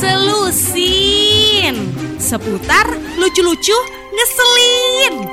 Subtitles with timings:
[0.00, 1.76] Selusin.
[2.16, 2.88] Seputar
[3.20, 3.76] lucu-lucu
[4.16, 5.28] ngeselin.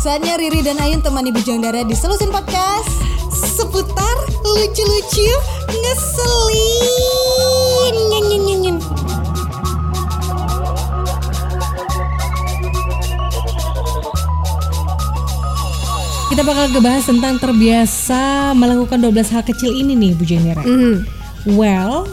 [0.00, 2.88] Saatnya Riri dan Ayun temani Bujang Dara di Selusin Podcast.
[3.28, 5.28] Seputar lucu-lucu
[5.68, 7.29] ngeselin
[16.30, 20.62] Kita bakal ngebahas tentang terbiasa melakukan 12 hal kecil ini nih Bu Jenera.
[20.62, 21.02] Mhm.
[21.58, 22.06] Well,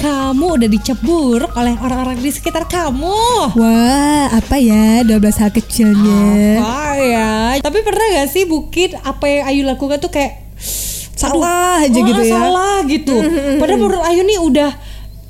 [0.00, 3.52] kamu udah dicap buruk oleh orang-orang di sekitar kamu.
[3.52, 9.44] Wah apa ya 12 hal kecilnya Ah ya, tapi pernah gak sih Bukit apa yang
[9.52, 10.40] Ayu lakukan tuh kayak
[11.12, 13.12] Salah aja gitu ya Salah gitu.
[13.60, 14.72] Padahal menurut Ayu nih udah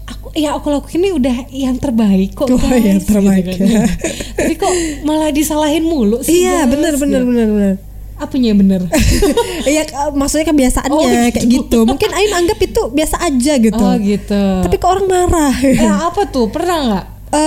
[0.07, 2.47] aku ya aku lakuin ini udah yang terbaik kok.
[2.47, 3.43] Oh, guys, yang terbaik.
[3.43, 3.91] gitu kan.
[4.39, 6.47] tapi kok malah disalahin mulu sih.
[6.47, 7.90] Iya guys, bener bener gitu.
[8.21, 8.81] Apanya yang bener?
[9.67, 11.17] Iya maksudnya kebiasaannya Oh, gitu.
[11.33, 14.43] kayak gitu Mungkin Ayun anggap itu biasa aja gitu Oh gitu.
[14.61, 16.47] Tapi kok orang marah eh, apa tuh?
[16.47, 17.05] Pernah nggak?
[17.33, 17.41] eh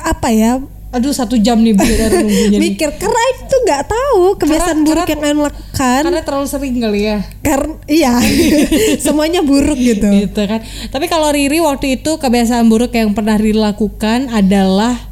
[0.00, 1.74] apa ya Aduh satu jam nih
[2.16, 2.58] nunggunya nih.
[2.62, 6.74] mikir karena itu nggak tahu kebiasaan Karena- buruk karena- yang Ayun lakukan Karena terlalu sering
[6.78, 7.16] kali ya.
[7.38, 8.12] karena iya
[9.04, 10.60] semuanya buruk gitu Gitu kan.
[10.64, 15.05] Tapi kalau Riri waktu itu kebiasaan buruk yang pernah Riri lakukan adalah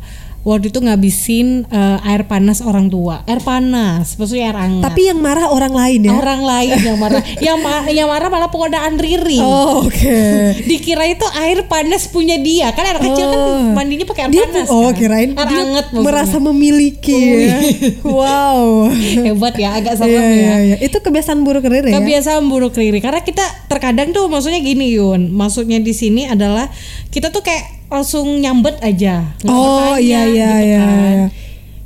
[0.45, 3.25] waktu itu ngabisin eh, air panas orang tua.
[3.25, 4.85] Air panas, maksudnya air hangat.
[4.85, 7.25] tapi yang marah orang lain ya orang lain yang marah.
[7.47, 9.41] yang ma- yang marah malah pengodaan Riri.
[9.41, 10.21] oh, oke
[10.69, 12.71] Dikira itu air panas punya dia.
[12.71, 13.73] Kan air kecil kan Oh.
[13.73, 14.69] mandinya pakai air dia panas.
[14.69, 14.95] oh kan?
[14.95, 16.05] kirain air dia hangat maksudnya.
[16.05, 17.59] merasa memiliki ya.
[18.07, 20.31] wow hebat ya, agak serem Iya, ya.
[20.31, 20.77] iya, iya.
[20.79, 25.31] itu kebiasaan buruk Riri ya kebiasaan buruk Riri karena kita terkadang tuh maksudnya gini Yun
[25.31, 26.69] maksudnya di sini adalah
[27.09, 31.15] kita tuh kayak langsung nyambet aja Oh, iya, iya, gitu iya, kan.
[31.15, 31.27] iya.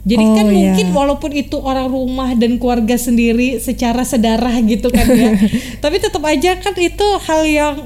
[0.05, 0.95] jadi kan Oh, mungkin iya.
[0.95, 5.37] walaupun itu orang rumah dan keluarga sendiri secara sedarah gitu kan ya
[5.83, 7.77] tapi tetap aja kan itu hal yang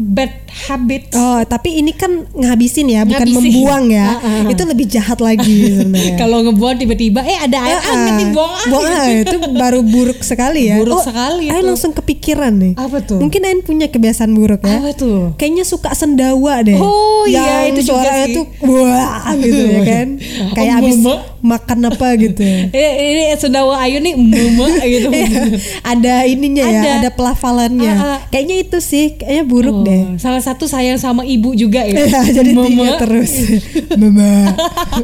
[0.00, 3.36] bad habit Oh, tapi ini kan ngabisin ya, bukan Ngabisin.
[3.36, 4.08] membuang ya.
[4.10, 4.48] Ah, ah.
[4.48, 6.16] Itu lebih jahat lagi sebenarnya.
[6.22, 8.00] kalau ngebuang tiba-tiba eh ada air ah.
[8.08, 10.80] nih buang air Buang air, itu baru buruk sekali ya.
[10.80, 11.68] Buruk sekali Ain itu.
[11.68, 12.72] langsung kepikiran nih.
[12.74, 13.20] Apa tuh?
[13.20, 14.80] Mungkin Ain punya kebiasaan buruk ya.
[14.80, 16.74] apa tuh Kayaknya suka sendawa deh.
[16.74, 18.34] Oh, iya, itu juga suaranya sih.
[18.34, 20.06] tuh wah gitu ya kan.
[20.50, 21.14] Kayak Oh, habis mama.
[21.42, 22.40] makan apa gitu.
[22.72, 25.42] Eh, ini sendawa Ayu nih mama gitu Iya,
[25.82, 26.90] ada ininya ya, Ada.
[26.98, 27.92] ada pelafalannya.
[27.92, 28.18] Ah, ah.
[28.30, 29.89] Kayaknya itu sih, kayaknya buruk Oh, deh.
[30.16, 32.06] Salah satu sayang sama ibu juga ya.
[32.06, 32.66] Iya, jadi Mama.
[32.68, 33.32] tiga terus.
[34.00, 34.54] Mama.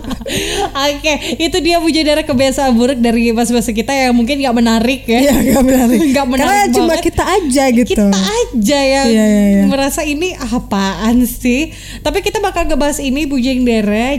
[0.90, 5.20] Oke, itu dia Bu Jadara kebiasaan buruk dari mas-mas kita yang mungkin nggak menarik ya.
[5.22, 5.98] Iya, gak menarik.
[6.12, 7.90] Nggak menarik Karena cuma kita aja gitu.
[7.94, 9.64] Kita aja yang Iya, iya, iya.
[9.66, 11.70] merasa ini apaan sih.
[12.02, 14.18] Tapi kita bakal ngebahas ini Bu Jendera.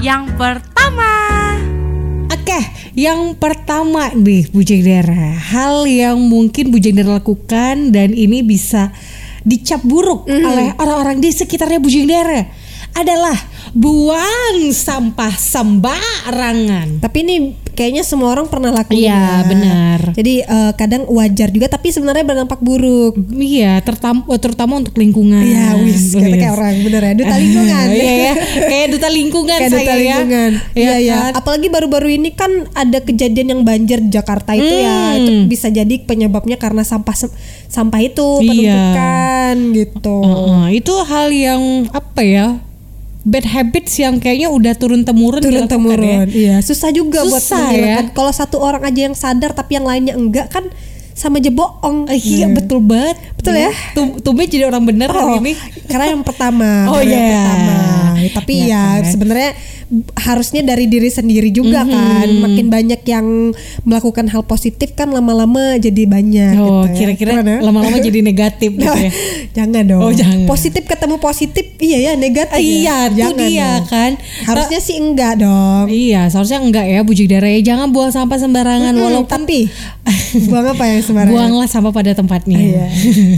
[0.00, 1.08] Yang pertama
[2.30, 2.56] Oke,
[2.94, 8.94] yang pertama nih Bu Jendera, hal yang mungkin Bu Jendera lakukan dan ini bisa
[9.40, 10.44] dicap buruk Mhm.
[10.44, 12.44] oleh orang-orang di sekitarnya Bu Jendera
[12.94, 13.36] adalah
[13.72, 16.98] buang sampah sembarangan.
[16.98, 17.36] Tapi ini
[17.80, 19.08] kayaknya semua orang pernah lakuin.
[19.08, 19.46] Iya, ya.
[19.46, 20.00] benar.
[20.12, 23.16] Jadi eh, kadang wajar juga tapi sebenarnya berdampak buruk.
[23.32, 25.40] Iya, terutama terutama untuk lingkungan.
[25.40, 27.86] Iya, wis, kita kayak orang bener ya, duta lingkungan.
[27.90, 28.32] Iya ya,
[28.68, 30.16] kayak duta lingkungan Kayak saya duta ya.
[30.76, 31.16] Iya, iya.
[31.16, 31.32] kan?
[31.40, 35.14] Apalagi baru-baru ini kan ada kejadian yang banjir di Jakarta itu ya.
[35.14, 35.18] Hmm.
[35.22, 37.16] Itu bisa jadi penyebabnya karena sampah
[37.70, 38.50] sampah itu Iya.
[38.50, 40.16] penumpukan gitu.
[40.20, 41.62] Heeh, itu hal yang
[41.94, 42.48] apa ya?
[43.22, 46.00] Bad habits yang kayaknya udah turun temurun turun temurun.
[46.00, 46.24] ya.
[46.24, 48.04] Iya, susah juga buat Susah menghilangkan.
[48.06, 48.14] ya.
[48.14, 50.64] Kalau satu orang aja yang sadar tapi yang lainnya enggak kan
[51.12, 52.08] sama aja bohong.
[52.08, 52.56] Eh, Iya Hmm.
[52.56, 53.16] betul banget.
[53.34, 53.70] Betul ya?
[53.92, 55.52] Tum- Tumben jadi orang bener Oh, hari ini.
[55.84, 56.68] karena yang pertama.
[56.90, 57.44] Oh, iya.
[57.44, 57.76] pertama.
[58.32, 59.02] Tapi Iya ya kan?
[59.06, 59.50] sebenarnya
[60.16, 61.90] harusnya dari diri sendiri juga Mhm.
[61.90, 62.28] kan.
[62.40, 63.26] Makin banyak yang
[63.82, 66.54] melakukan hal positif kan lama-lama jadi banyak.
[66.56, 66.94] Oh, gitu ya.
[66.94, 67.58] kira-kira ya?
[67.58, 69.10] lama-lama jadi negatif gitu ya.
[69.56, 70.00] jangan dong.
[70.00, 70.46] Oh, jangan.
[70.46, 72.54] Positif ketemu positif, iya ya negatif.
[72.54, 72.70] Ah, ya.
[72.70, 73.82] iya, itu Jangan dia dong.
[73.88, 74.10] kan.
[74.46, 75.84] Harusnya sih enggak dong.
[75.86, 77.60] Iya, seharusnya enggak ya Bu Jigdara ya.
[77.64, 79.66] Jangan buang sampah sembarangan Mm-mm, walaupun tapi
[80.48, 81.34] buang apa yang sembarangan?
[81.34, 82.58] buanglah sampah pada tempatnya.
[82.60, 82.86] Iya.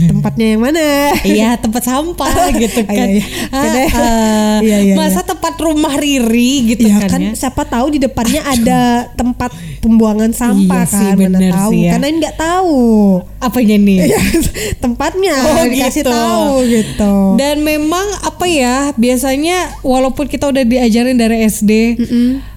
[0.07, 0.85] Tempatnya yang mana?
[1.23, 2.93] Iya tempat sampah gitu kan.
[2.93, 3.25] Iya, iya.
[3.49, 3.89] Oke deh.
[3.89, 4.57] Ah, ah.
[4.61, 7.31] Iya, iya, Masa tempat rumah Riri gitu Iya kan, kan ya.
[7.35, 8.81] siapa tahu di depannya ada
[9.11, 11.91] tempat pembuangan sampah Iya sih, kan mana bener tahu sih ya.
[11.91, 12.79] karena ini nggak tahu
[13.39, 13.97] Apanya nih?
[14.03, 14.19] Iya,
[14.83, 16.11] tempatnya Oh, dikasih gitu.
[16.11, 21.71] tahu gitu Dan memang apa ya biasanya walaupun kita udah diajarin dari SD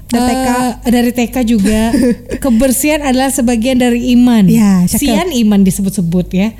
[0.07, 0.49] Dan eh, TK.
[0.87, 1.81] dari TK juga
[2.45, 4.47] kebersihan adalah sebagian dari iman.
[4.47, 5.03] Ya, cakep.
[5.03, 6.55] Sian iman disebut-sebut ya.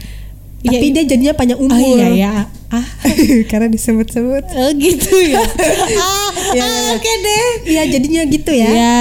[0.59, 2.33] tapi Ya, dia jadinya panjang Oh umur iya ya.
[2.67, 2.83] Ah.
[3.51, 5.39] karena disebut-sebut Oh gitu ya.
[6.03, 6.95] ah, Iya, ah, iya.
[6.99, 7.47] Oke deh.
[7.67, 8.99] iya jadinya gitu ya Ya,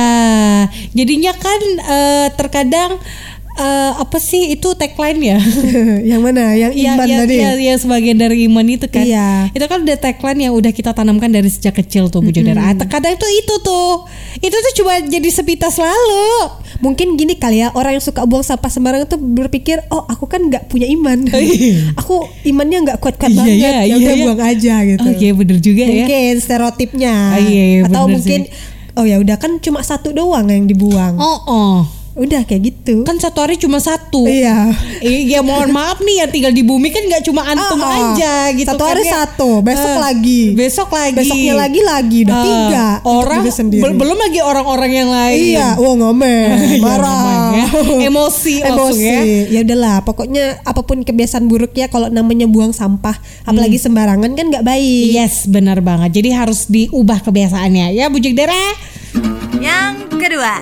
[0.93, 3.01] jadinya kan eh, terkadang
[3.55, 5.39] eh, apa sih itu tagline ya?
[6.11, 6.53] yang mana?
[6.53, 7.35] Yang Iya, iman iya, tadi.
[7.35, 9.01] iya, iya, sebagian dari iman itu kan.
[9.01, 9.49] Iya.
[9.49, 12.61] Itu kan udah tagline yang udah kita tanamkan dari sejak kecil tuh Bu Jodera.
[12.61, 14.03] Ah, Kadang itu itu tuh.
[14.37, 16.27] Itu tuh cuma jadi sepintas lalu.
[16.75, 20.43] Mungkin gini kali ya orang yang suka buang sampah sembarangan tuh berpikir, oh aku kan
[20.43, 21.23] nggak punya iman,
[21.99, 24.21] aku imannya nggak kuat-kuat Iya, banget, iya, ya iya, udah iya.
[24.21, 24.99] buang aja gitu.
[25.01, 26.03] Oh iya bener juga ya.
[26.03, 28.51] Mungkin stereotipnya, Ah, iya, iya, atau mungkin
[28.93, 31.75] oh ya udah kan cuma satu doang yang dibuang, Oh, oh.
[32.15, 33.03] Udah kayak gitu.
[33.03, 34.23] Kan satu hari cuma satu.
[34.23, 34.71] Iya.
[34.99, 38.15] Iya mohon maaf nih yang tinggal di bumi kan nggak cuma antum ah.
[38.15, 39.11] aja gitu Satu kan hari ya.
[39.13, 40.41] satu, besok Ah, lagi.
[40.55, 41.19] Besok lagi.
[41.19, 42.85] Besoknya lagi lagi, udah Ah, tiga.
[43.03, 43.41] Orang
[43.93, 45.43] belum lagi orang-orang yang lain.
[45.53, 47.65] Iya, wah ngomel, Iya, marah, ya.
[48.07, 49.03] Emosi emosi.
[49.03, 49.19] ya.
[49.51, 53.85] Ya udahlah, pokoknya apa pun kebiasaan buruk ya kalau namanya buang sampah, apalagi Hmm.
[53.91, 55.11] sembarangan kan nggak baik.
[55.11, 56.15] Yes, benar banget.
[56.15, 58.55] Jadi harus diubah kebiasaannya ya, Bu Dera.
[59.55, 60.55] Yang kedua,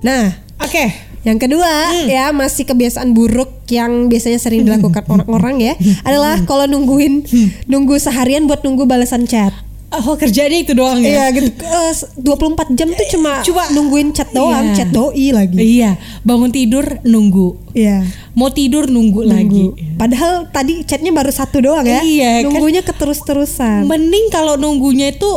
[0.00, 0.94] Nah, Oke.
[1.22, 2.06] yang kedua Hmm.
[2.06, 7.48] ya masih kebiasaan buruk yang biasanya sering dilakukan orang-orang ya adalah kalau nungguin Hmm.
[7.66, 9.50] nunggu seharian buat nunggu balasan chat.
[9.88, 11.32] Oh, kerjanya itu doang ya.
[11.32, 11.48] Iya gitu.
[11.58, 14.76] Eh, 24 jam tuh cuma Cuma- nungguin chat doang, Iya.
[14.76, 15.56] chat doi lagi.
[15.56, 17.56] Iya, bangun tidur nunggu.
[17.72, 18.04] Iya.
[18.36, 19.48] Mau tidur nunggu, lagi.
[19.64, 19.96] Nunggu.
[19.96, 22.04] Padahal tadi chatnya baru satu doang ya.
[22.04, 23.88] Iya, kan- Nunggunya keterus-terusan.
[23.88, 25.30] Mending kalau nunggunya itu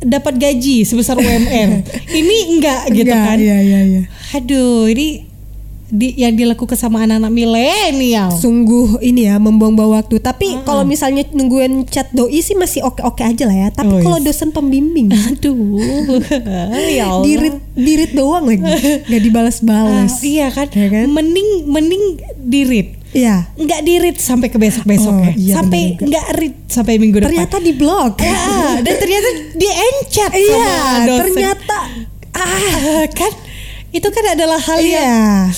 [0.00, 1.84] dapat gaji sebesar UMR.
[2.20, 3.36] Ini enggak gitu Enggak, kan.
[3.36, 4.02] Iya iya iya.
[4.32, 5.28] Aduh, ini
[5.86, 8.30] di, yang dilakukan sama anak-anak milenial.
[8.32, 10.16] Sungguh ini ya membuang-buang waktu.
[10.18, 10.62] Tapi Ah.
[10.62, 13.68] kalau misalnya nungguin chat doi sih masih oke-oke aja lah ya.
[13.70, 14.26] Tapi Oh, kalau yes.
[14.30, 15.58] dosen pembimbing Aduh,
[16.94, 17.26] ya Allah.
[17.26, 18.62] dirit dirit doang lagi,
[19.04, 20.22] nggak dibalas-balas.
[20.22, 20.70] iya kan?
[20.70, 21.10] Ya kan?
[21.10, 22.02] Mending mending
[22.40, 22.99] dirit.
[23.10, 23.50] Iya.
[23.58, 25.32] Nggak dirit sampai ke besok-besok Oh, ya.
[25.34, 26.06] iya, sampai bener juga.
[26.06, 27.30] nggak rit sampai minggu depan.
[27.34, 28.12] Ternyata di blog.
[28.22, 28.42] Ya,
[28.78, 30.72] dan ternyata di encat Iya,
[31.18, 31.78] ternyata
[32.30, 33.32] ah kan
[33.90, 35.50] itu kan adalah hal yang iya.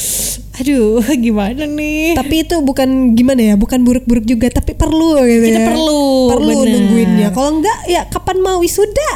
[0.52, 5.60] Aduh gimana nih Tapi itu bukan gimana ya, bukan buruk-buruk juga, tapi perlu gitu Kita
[5.60, 5.68] ya.
[5.68, 6.72] perlu, perlu bener.
[6.76, 7.28] nungguinnya.
[7.32, 9.10] Kalau enggak ya kapan mau wisuda?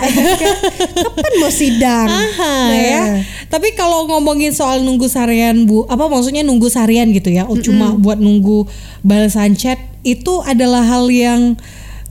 [1.05, 2.09] kapan mau sidang?
[2.09, 3.03] Aha, Nah, ya.
[3.47, 7.45] Tapi kalau ngomongin soal nunggu seharian Bu, apa maksudnya nunggu seharian gitu ya?
[7.45, 8.65] Oh, cuma buat nunggu
[9.01, 11.55] balasan chat itu adalah hal yang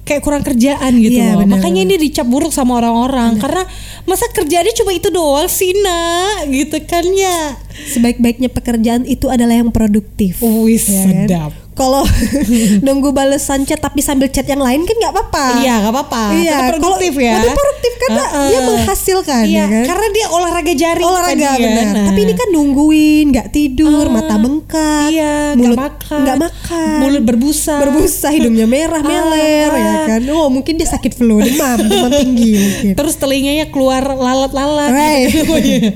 [0.05, 1.49] kayak kurang kerjaan gitu Iya, loh.
[1.49, 3.65] Makanya ini dicap buruk sama orang-orang karena
[4.05, 7.57] masa kerjaannya cuma itu doang sih, Nak, gitu kan ya.
[7.91, 10.39] Sebaik-baiknya pekerjaan itu adalah yang produktif.
[10.45, 11.64] Wis Ya kan?
[11.75, 12.07] Kalau
[12.85, 15.45] nunggu balesan chat tapi sambil chat yang lain kan nggak apa-apa.
[15.59, 16.23] Iya, nggak apa-apa.
[16.33, 17.35] Iya, kalau- ya.
[17.37, 18.47] Tetap produktif karena Heeh.
[18.47, 19.83] dia menghasilkan Iya, ya kan.
[19.85, 21.51] karena dia olahraga jaring olahraga ya.
[21.59, 21.85] benar.
[21.91, 22.05] Nah.
[22.07, 26.19] Tapi ini kan nungguin, nggak tidur, Ah, mata bengkak, Iya, nggak mulut makan.
[26.21, 27.75] nggak makan, Mulut berbusa.
[27.77, 30.03] berbusa, hidungnya merah meler Ah, ya ah.
[30.07, 30.21] kan.
[30.31, 32.93] Oh mungkin dia sakit flu, demam, demam tinggi mungkin.
[32.95, 34.89] Terus telinganya keluar lalat-lalat.
[35.27, 35.43] Gitu.
[35.45, 35.91] Oh, iya.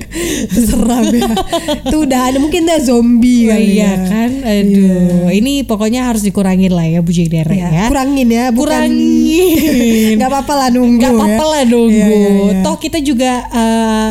[0.48, 1.30] Seram ya.
[1.82, 3.92] Itu udah ada mungkin dia zombie Oh, kali iya ya.
[4.06, 7.84] kan, aduh, ini pokoknya harus dikurangin lah ya Bu Jidere Iya, ya.
[7.86, 10.14] Kurangin ya, bukan Kurangin.
[10.20, 11.46] Gak apa-apa lah nunggu Gak apa-apa ya.
[11.48, 11.94] lah nunggu.
[11.94, 12.54] Iya, iya, iya.
[12.60, 13.32] Toh kita juga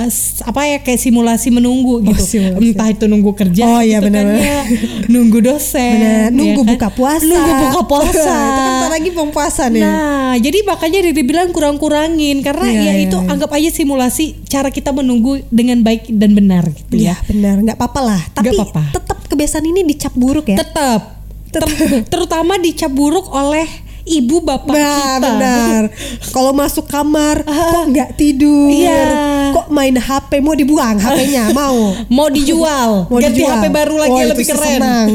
[0.06, 2.16] s- apa ya kayak simulasi menunggu gitu.
[2.16, 2.64] Oh, simulasi.
[2.66, 4.62] Entah itu nunggu kerja, Oh, iya, gitu kan ya.
[5.08, 6.70] nunggu dosen, Bener, ya nunggu kan?
[6.72, 7.26] buka puasa.
[7.26, 8.38] Nunggu buka puasa.
[8.60, 9.82] itu kan lagi mau puasa nih.
[9.82, 13.28] Nah, jadi makanya Riri bilang kurang-kurangin karena Iya, ya iya, itu iya.
[13.28, 15.20] anggap aja simulasi cara kita menunggu
[15.50, 17.16] dengan baik dan benar gitu Iya ya.
[17.26, 18.22] benar, nggak apa-apa lah.
[18.32, 18.56] Tapi
[18.90, 20.58] tetap kebiasaan ini dicap buruk ya.
[20.58, 21.19] Tetap
[21.50, 21.70] ter-
[22.06, 23.66] terutama dicap buruk oleh
[24.02, 25.18] ibu bapak Nah, kita.
[25.22, 25.82] benar.
[26.34, 28.66] Kalau masuk kamar kok nggak tidur?
[28.68, 29.06] Iya.
[29.52, 31.94] Kok main HP mau dibuang HP-nya mau?
[32.08, 33.54] Mau dijual, Mau ganti dijual.
[33.56, 34.72] HP baru lagi Oh, itu lebih keren.
[34.76, 35.08] Senang.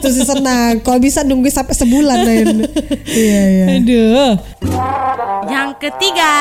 [0.00, 0.72] Terus sih senang.
[0.78, 2.64] Kalau bisa nunggu sampai sebulan lain.
[3.06, 3.64] iya iya.
[3.76, 4.32] Aduh.
[5.46, 6.32] yang ketiga,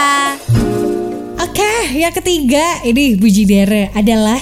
[1.39, 4.39] Oke, yang ketiga ini Buji Dere adalah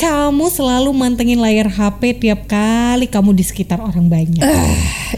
[0.00, 4.40] kamu selalu mantengin layar HP tiap kali kamu di sekitar orang banyak.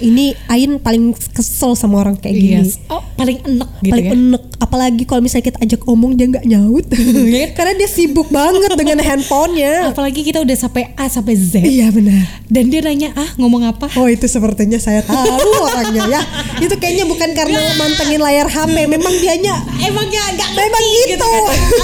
[0.02, 2.58] Ini Ain paling kesel sama orang kayak gini.
[2.66, 2.82] Yes.
[2.90, 4.12] Oh, paling enek gitu paling ya.
[4.18, 6.82] enek apalagi kalau misalnya kita ajak omong dia nggak nyaut
[7.56, 11.62] karena dia sibuk banget dengan handphonenya Apalagi kita udah sampai A sampai Z.
[11.62, 16.22] iya benar Dan dia nanya, "Ah, ngomong apa?" Oh itu sepertinya saya tahu orangnya ya
[16.58, 21.30] Itu kayaknya bukan karena mantengin layar HP Memang dianya Emangnya enggak Memang gitu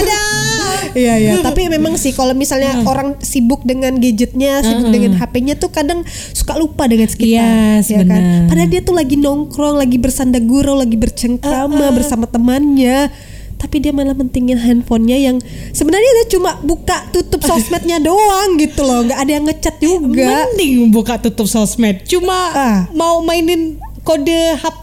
[0.03, 0.48] Ada.
[0.95, 5.69] Iya iya Tapi memang sih kalau misalnya orang sibuk dengan gadgetnya Sibuk dengan HP-nya tuh
[5.69, 8.09] kadang suka lupa dengan sekitar Yes, ya kan?
[8.09, 8.49] benar.
[8.49, 13.11] Padahal dia tuh lagi nongkrong Lagi bersanda gurau Lagi bercengkrama Bersama temannya
[13.59, 15.37] tapi dia malah mentingin handphonenya yang
[15.75, 20.95] sebenarnya dia cuma buka tutup sosmednya doang gitu loh nggak ada yang ngechat juga Mending
[20.95, 22.07] buka tutup sosmed.
[22.07, 22.79] Cuma Ah.
[22.95, 23.75] mau mainin
[24.09, 24.83] kode HP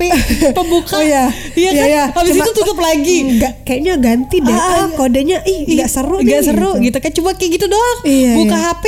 [0.54, 0.94] pembuka.
[0.96, 1.34] Oh iya.
[1.52, 1.88] Iya kan?
[2.14, 3.18] Habis Cuma- itu tutup lagi.
[3.26, 4.54] Enggak, kayaknya ganti deh.
[4.54, 6.86] Ah, Ah, kodenya ih enggak seru Nggak nih, seru gitu.
[6.86, 8.00] gitu kan cuma kayak gitu doang.
[8.04, 8.68] Iya, Buka iya.
[8.70, 8.86] HP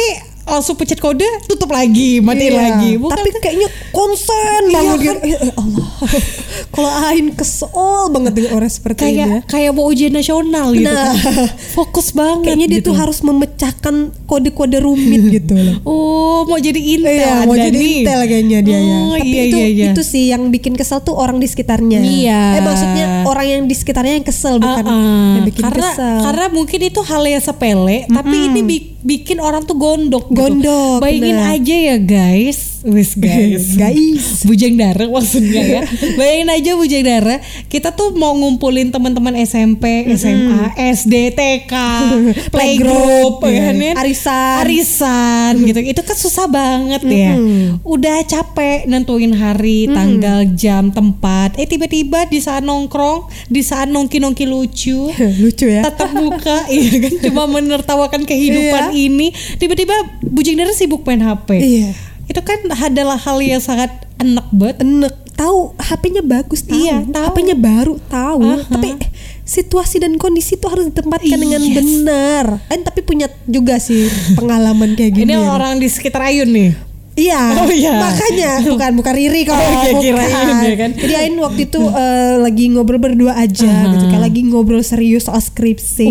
[0.49, 2.91] langsung pencet kode, tutup lagi, matiin Iya, lagi.
[2.95, 5.15] Bukan Tapi kayaknya konsen Iya banget kan?
[5.21, 5.87] Eh, eh, Allah.
[6.73, 7.69] Kalau Ain kesel
[8.09, 9.11] banget dengan orang seperti ini.
[9.13, 9.25] ya.
[9.27, 11.11] kayak kayak mau ujian nasional gitu Nah.
[11.11, 11.15] kan.
[11.73, 12.47] Fokus banget.
[12.47, 12.87] Kayaknya dia gitu.
[12.87, 15.75] tuh harus memecahkan kode-kode rumit gitu loh.
[15.83, 17.91] Oh, mau jadi intel Iya, mau jadi nih.
[18.01, 18.97] intel kayaknya dia ya.
[18.97, 19.85] Oh, Tapi iya, itu iya, iya.
[19.89, 21.99] itu sih yang bikin kesel tuh orang di sekitarnya.
[21.99, 22.41] Iya.
[22.53, 25.33] Eh maksudnya orang yang di sekitarnya yang kesel bukan Ah, ah.
[25.35, 26.17] yang bikin karena kesel.
[26.23, 30.35] karena mungkin itu hal yang sepele tapi ini bi- bikin orang tuh gondok gitu.
[30.35, 31.55] Gondok, bayangin bener.
[31.55, 34.41] aja ya guys wis guys Guys.
[34.41, 35.81] bujang dara maksudnya ya
[36.17, 37.35] bayangin aja bujang dara
[37.67, 41.73] kita tuh mau ngumpulin teman-teman SMP SMA SD TK
[42.53, 43.85] playgroup Playgroup, ya kan iya.
[43.85, 43.93] ya?
[43.97, 44.55] Arisan.
[44.63, 47.33] arisan gitu itu kan susah banget ya
[47.81, 54.45] udah capek nentuin hari tanggal jam tempat eh tiba-tiba di saat nongkrong di saat nongki-nongki
[54.45, 55.83] lucu Lucu ya.
[55.83, 58.55] tatap muka iya kan cuma menertawakan kehidupan
[58.87, 59.11] Iya.
[59.11, 59.27] ini
[59.57, 61.89] tiba-tiba bujing dara sibuk main HP Iya.
[62.27, 67.25] Itu kan adalah hal yang sangat enak banget enek tahu HP-nya bagus tahu, Iya, tahu.
[67.29, 68.65] HP-nya baru tahu, Aha.
[68.67, 69.09] tapi eh,
[69.45, 71.75] situasi dan kondisi itu harus ditempatkan dengan Yes.
[71.77, 72.45] benar.
[72.67, 75.29] Eh tapi punya juga sih pengalaman kayak gini.
[75.29, 76.71] ini orang di sekitar Ayun nih
[77.17, 77.97] Iya, Oh, iya.
[77.97, 80.91] makanya bukan bukan Riri kalau Oh, iya, kirain ya kan.
[80.93, 83.89] Jadi Ain waktu itu eh, lagi ngobrol berdua aja Aha.
[83.91, 86.05] gitu kan, lagi ngobrol serius soal skripsi.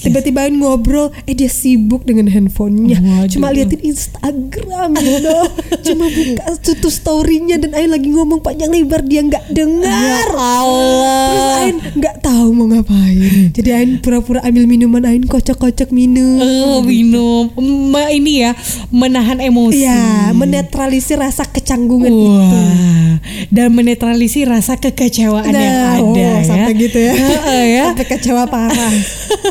[0.00, 3.28] Tiba-tiba Ain ngobrol, eh dia sibuk dengan handphonenya, Waduh.
[3.28, 5.36] cuma liatin Instagram gitu,
[5.86, 9.92] cuma buka tutup storynya dan Ain lagi ngomong panjang lebar dia nggak dengar.
[9.92, 13.52] Ya Allah Terus Ain nggak tahu mau ngapain.
[13.52, 16.38] Jadi Ain pura-pura ambil minuman Ain kocok-kocok minum.
[16.38, 17.52] Eh, minum
[17.86, 18.56] Ma- ini ya
[18.88, 22.30] menahan emosi Iya, menetralisir rasa kecanggungan itu.
[22.30, 23.18] Wah,
[23.50, 26.46] dan menetralisir rasa kekecewaan yang ada oh, ya.
[26.46, 27.12] sampai gitu ya.
[27.14, 27.84] Heeh, ya.
[27.92, 28.94] Sampai kecewa parah.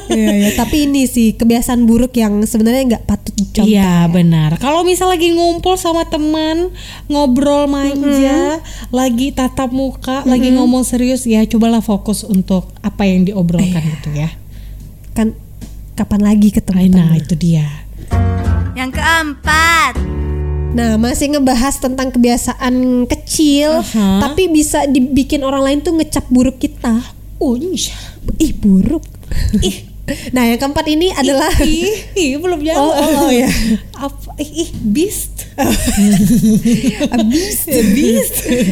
[0.06, 0.50] Iya, iya.
[0.56, 3.68] Tapi ini sih kebiasaan buruk yang sebenarnya nggak patut dicontoh.
[3.68, 4.60] Iya benar.
[4.60, 6.72] Kalau misal lagi ngumpul sama teman,
[7.08, 8.60] ngobrol manja,
[8.92, 13.92] lagi tatap muka, lagi ngomong serius, ya cobalah fokus untuk apa yang diobrolkan Iya.
[13.98, 14.30] gitu ya.
[15.16, 15.36] Kan
[15.96, 16.92] kapan lagi ketemu?
[16.92, 17.66] Nah itu dia.
[18.76, 19.94] Yang keempat.
[20.76, 24.28] Nah, masih ngebahas tentang kebiasaan kecil, Aha.
[24.28, 27.00] tapi bisa dibikin orang lain tuh ngecap buruk kita.
[27.40, 27.96] Oh iya.
[28.36, 29.08] Ih, buruk.
[29.64, 29.95] Ih.
[30.32, 32.94] Nah, yang keempat ini adalah ih, ih, belum Oh, jawab.
[32.96, 33.50] oh, oh, ya.
[33.96, 34.38] Apa?
[34.38, 35.34] Ih, ih, beast.
[37.16, 37.58] Abis.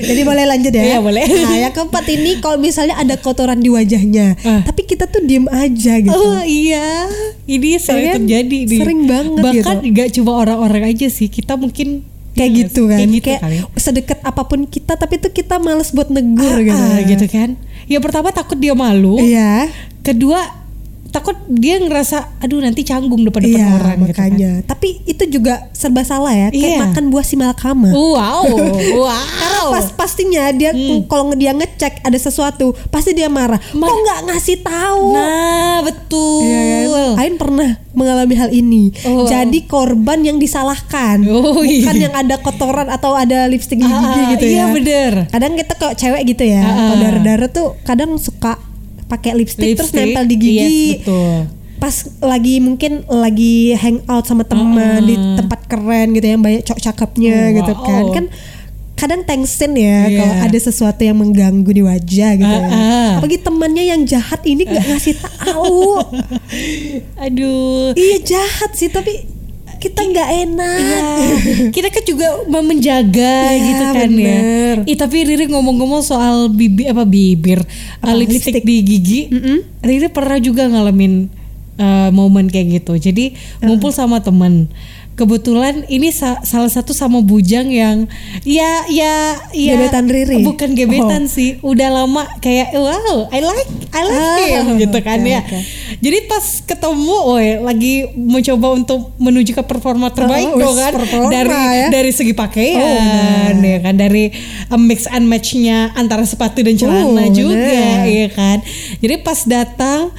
[0.03, 0.83] Jadi boleh lanjut ya?
[0.85, 1.23] Iya, boleh.
[1.23, 4.61] Nah, yang keempat ini kalau misalnya ada kotoran di wajahnya, Ah.
[4.61, 6.13] tapi kita tuh diem aja gitu.
[6.13, 7.07] Oh iya,
[7.45, 8.15] ini sering kan?
[8.19, 8.79] terjadi nih.
[8.79, 9.89] Sering banget Bahkan gitu.
[9.91, 13.55] nggak cuma orang-orang aja sih, kita mungkin kayak Iya, gitu kan kayak gitu kayak kali
[13.55, 13.63] ya.
[13.75, 17.53] sedekat apa pun kita tapi tuh kita males buat negur gitu Ah, gitu kan.
[17.85, 19.69] Ya pertama takut dia malu, iya
[20.01, 20.41] kedua
[21.13, 24.09] takut dia ngerasa aduh nanti canggung depan-depan iya orang gitu kan.
[24.25, 26.79] makanya tapi itu juga serba salah ya kayak Iya.
[26.83, 28.49] makan buah si malakama Wow,
[28.99, 29.21] wow.
[29.31, 31.05] karena pas pastinya dia Hmm.
[31.05, 36.41] kalau dia ngecek ada sesuatu pasti dia marah Ma- kok nggak ngasih tahu Nah, betul.
[36.43, 37.13] Iya kan?
[37.15, 38.89] Ain pernah mengalami hal ini.
[39.03, 39.25] Oh.
[39.25, 42.09] Jadi korban yang disalahkan, Oh, bukan iya.
[42.09, 44.73] yang ada kotoran atau ada lipstick gigi Ah, gitu iya, ya.
[44.73, 45.11] bener.
[45.29, 46.99] Kadang kita kok cewek gitu ya, Ah, kalau ah.
[46.99, 48.57] darah-darah tuh kadang suka
[49.13, 50.57] pakai lipstick, terus Lipstick, nempel di gigi.
[50.57, 51.37] yes, betul.
[51.77, 57.37] Pas lagi mungkin lagi hangout sama teman di tempat keren gitu yang banyak cowok cakepnya.
[57.37, 57.83] Oh, gitu wow.
[57.85, 58.03] kan.
[58.09, 58.25] Kan
[58.93, 60.15] kadang tensin ya Iya.
[60.15, 62.71] kalau ada sesuatu yang mengganggu di wajah gitu Ah, ya.
[62.71, 63.11] ah.
[63.19, 65.99] Apalagi temannya yang jahat ini nggak ngasih tahu.
[67.27, 67.91] Aduh.
[67.93, 69.27] Iya jahat sih tapi
[69.83, 70.77] kita nggak enak.
[70.79, 71.03] Iya,
[71.75, 74.75] kita kan juga mau menjaga Iya, gitu kan bener.
[74.79, 74.87] ya.
[74.87, 77.59] Ih tapi Riri ngomong-ngomong soal bibir apa bibir,
[77.99, 78.63] Apa, uh, lipstick, lipstick?
[78.63, 79.21] di gigi,
[79.83, 81.27] Riri pernah juga ngalamin
[81.75, 82.95] uh, momen kayak gitu.
[82.95, 84.71] Jadi ngumpul sama temen.
[85.13, 88.09] Kebetulan ini sa- salah satu sama bujang yang
[88.41, 89.13] ya ya
[89.49, 90.41] ya Gebetan Riri?
[90.41, 95.21] bukan gebetan sih, udah lama kayak wow I like I like Ah, him gitu kan
[95.21, 95.39] ya.
[95.39, 95.59] oke.
[95.99, 101.29] Jadi pas ketemu, woi lagi mencoba untuk menuju ke performa terbaik Oh, wis, kan performa
[101.29, 101.87] dari ya.
[101.89, 104.33] dari segi Oh, pakaian ya kan dari
[104.67, 108.09] uh, mix and matchnya antara sepatu dan celana Oh, juga bener.
[108.09, 108.57] ya kan.
[108.97, 110.09] Jadi pas datang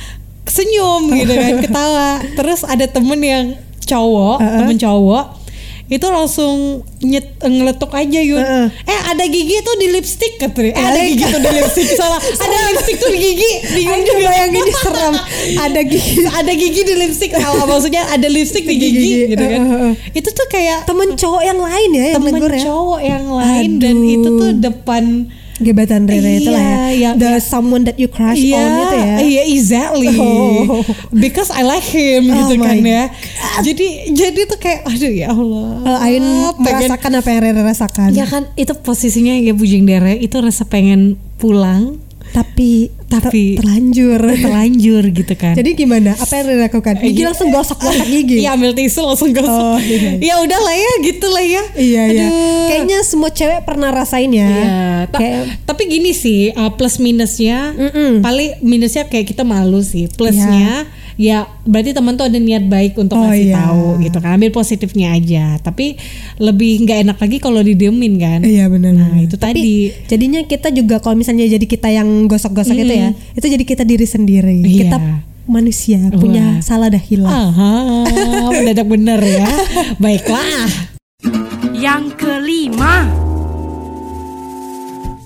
[0.44, 2.10] senyum gitu kan ketawa.
[2.38, 3.46] Terus ada temen yang
[3.84, 4.58] cowok, Uh-uh.
[4.58, 5.24] temen cowok
[5.84, 8.40] itu langsung nyet, ngeletuk aja yun.
[8.40, 8.66] Heeh.
[8.88, 10.72] Eh ada gigi tuh di lipstick katanya.
[10.72, 12.16] Eh ada gigi tuh di lipstick salah.
[12.16, 13.50] ada lipstick tuh di gigi.
[13.68, 14.32] Bingung juga.
[14.32, 15.14] bayanginnya serem.
[15.60, 16.12] Ada gigi.
[16.40, 19.20] ada gigi di lipstick salah maksudnya ada lipstick di gigi, Gigi.
[19.28, 19.60] gitu kan.
[19.60, 19.92] Heeh.
[20.16, 22.60] Itu tuh kayak Temen cowok yang lain ya yang temen ya.
[22.64, 24.14] cowok yang lain dan Aduh.
[24.16, 25.04] itu tuh depan
[25.64, 26.76] Gebetan Rere itu lah ya.
[26.94, 27.42] Iya, The iya.
[27.42, 29.14] someone that you crush Iya, on itu ya.
[29.18, 30.14] Iya, exactly.
[30.14, 30.84] Oh.
[31.10, 33.08] Because I like him Oh gitu kan ya.
[33.60, 35.98] Jadi jadi tuh kayak aduh ya Allah.
[36.04, 36.24] Ayun
[36.60, 38.08] pengen- merasakan apa yang Rere rasakan.
[38.12, 41.98] Ya kan itu posisinya ya Bujing Dere itu rasa pengen pulang
[42.34, 44.20] Tapi Tapi- ter- terlanjur.
[44.44, 45.52] terlanjur gitu kan.
[45.52, 46.12] Jadi gimana?
[46.12, 46.94] Apa yang Rere lakukan?
[46.96, 47.26] Gigi Iya.
[47.26, 48.36] langsung gosok-gosok gigi.
[48.38, 49.50] Iya ambil tisu langsung gosok.
[49.50, 50.10] Oh, iya.
[50.18, 51.62] Ya udah lah ya gitu lah ya.
[51.72, 52.26] Iya iya.
[52.66, 54.44] Kayaknya semua cewek pernah rasain ya.
[54.44, 58.20] Iya, ta- Kayak tapi gini sih uh, plus minusnya Mm-mm.
[58.20, 60.06] paling minusnya kayak kita malu sih.
[60.08, 63.56] Plusnya ya berarti teman tuh ada niat baik untuk Oh, kasih iya.
[63.62, 64.34] tahu gitu kan.
[64.34, 65.58] Ambil positifnya aja.
[65.62, 65.94] Tapi
[66.38, 68.40] lebih nggak enak lagi kalau didiemin kan.
[68.42, 68.92] Iya benar.
[68.94, 69.94] Nah, itu tadi.
[70.10, 74.06] Jadinya kita juga kalau misalnya jadi kita yang gosok-gosok itu ya, itu jadi kita diri
[74.06, 74.58] sendiri.
[74.62, 74.78] Iya.
[74.86, 74.96] Kita
[75.44, 76.64] manusia punya Wah.
[76.64, 77.30] salah dah hilang.
[78.50, 79.48] Mendadak bener ya.
[80.02, 80.66] Baiklah.
[81.76, 83.06] Yang kelima.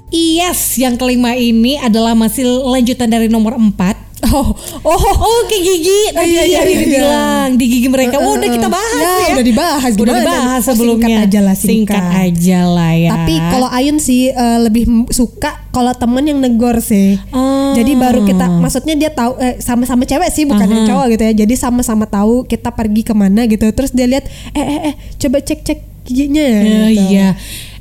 [0.09, 4.53] Yes, yang kelima ini adalah masih lanjutan dari nomor 4 Oh,
[4.85, 6.79] oh, Oh ke gigi tadi iya, iya, yang iya.
[6.85, 8.21] dibilang di gigi mereka.
[8.21, 9.35] Oh, udah kita bahas Ya, ya.
[9.35, 9.93] udah dibahas.
[9.95, 10.21] Udah Gimana?
[10.21, 11.07] dibahas Oh, sebelumnya.
[11.09, 12.03] singkat aja lah, singkat.
[12.03, 13.11] aja lah ya.
[13.15, 17.17] Tapi kalau Ayun sih eh, lebih suka kalau temen yang negor sih.
[17.31, 17.73] Oh.
[17.73, 21.33] Jadi baru kita, maksudnya dia tahu eh, sama-sama cewek sih, bukan yang cowok gitu ya.
[21.47, 23.65] Jadi sama-sama tahu kita pergi ke mana gitu.
[23.71, 26.61] Terus dia lihat, eh eh eh, coba cek cek giginya ya.
[26.61, 27.03] Eh, gitu.
[27.15, 27.29] iya.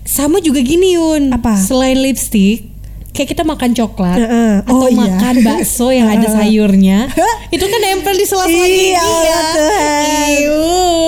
[0.07, 1.35] Sama juga gini Yun.
[1.35, 1.59] Apa?
[1.59, 2.76] Selain lipstick
[3.17, 4.53] kayak kita makan coklat Heeh.
[4.62, 5.09] atau Oh, iya.
[5.09, 7.09] makan bakso yang ada sayurnya
[7.55, 9.39] itu kan nempel di sela-sela gigi Iya, ya.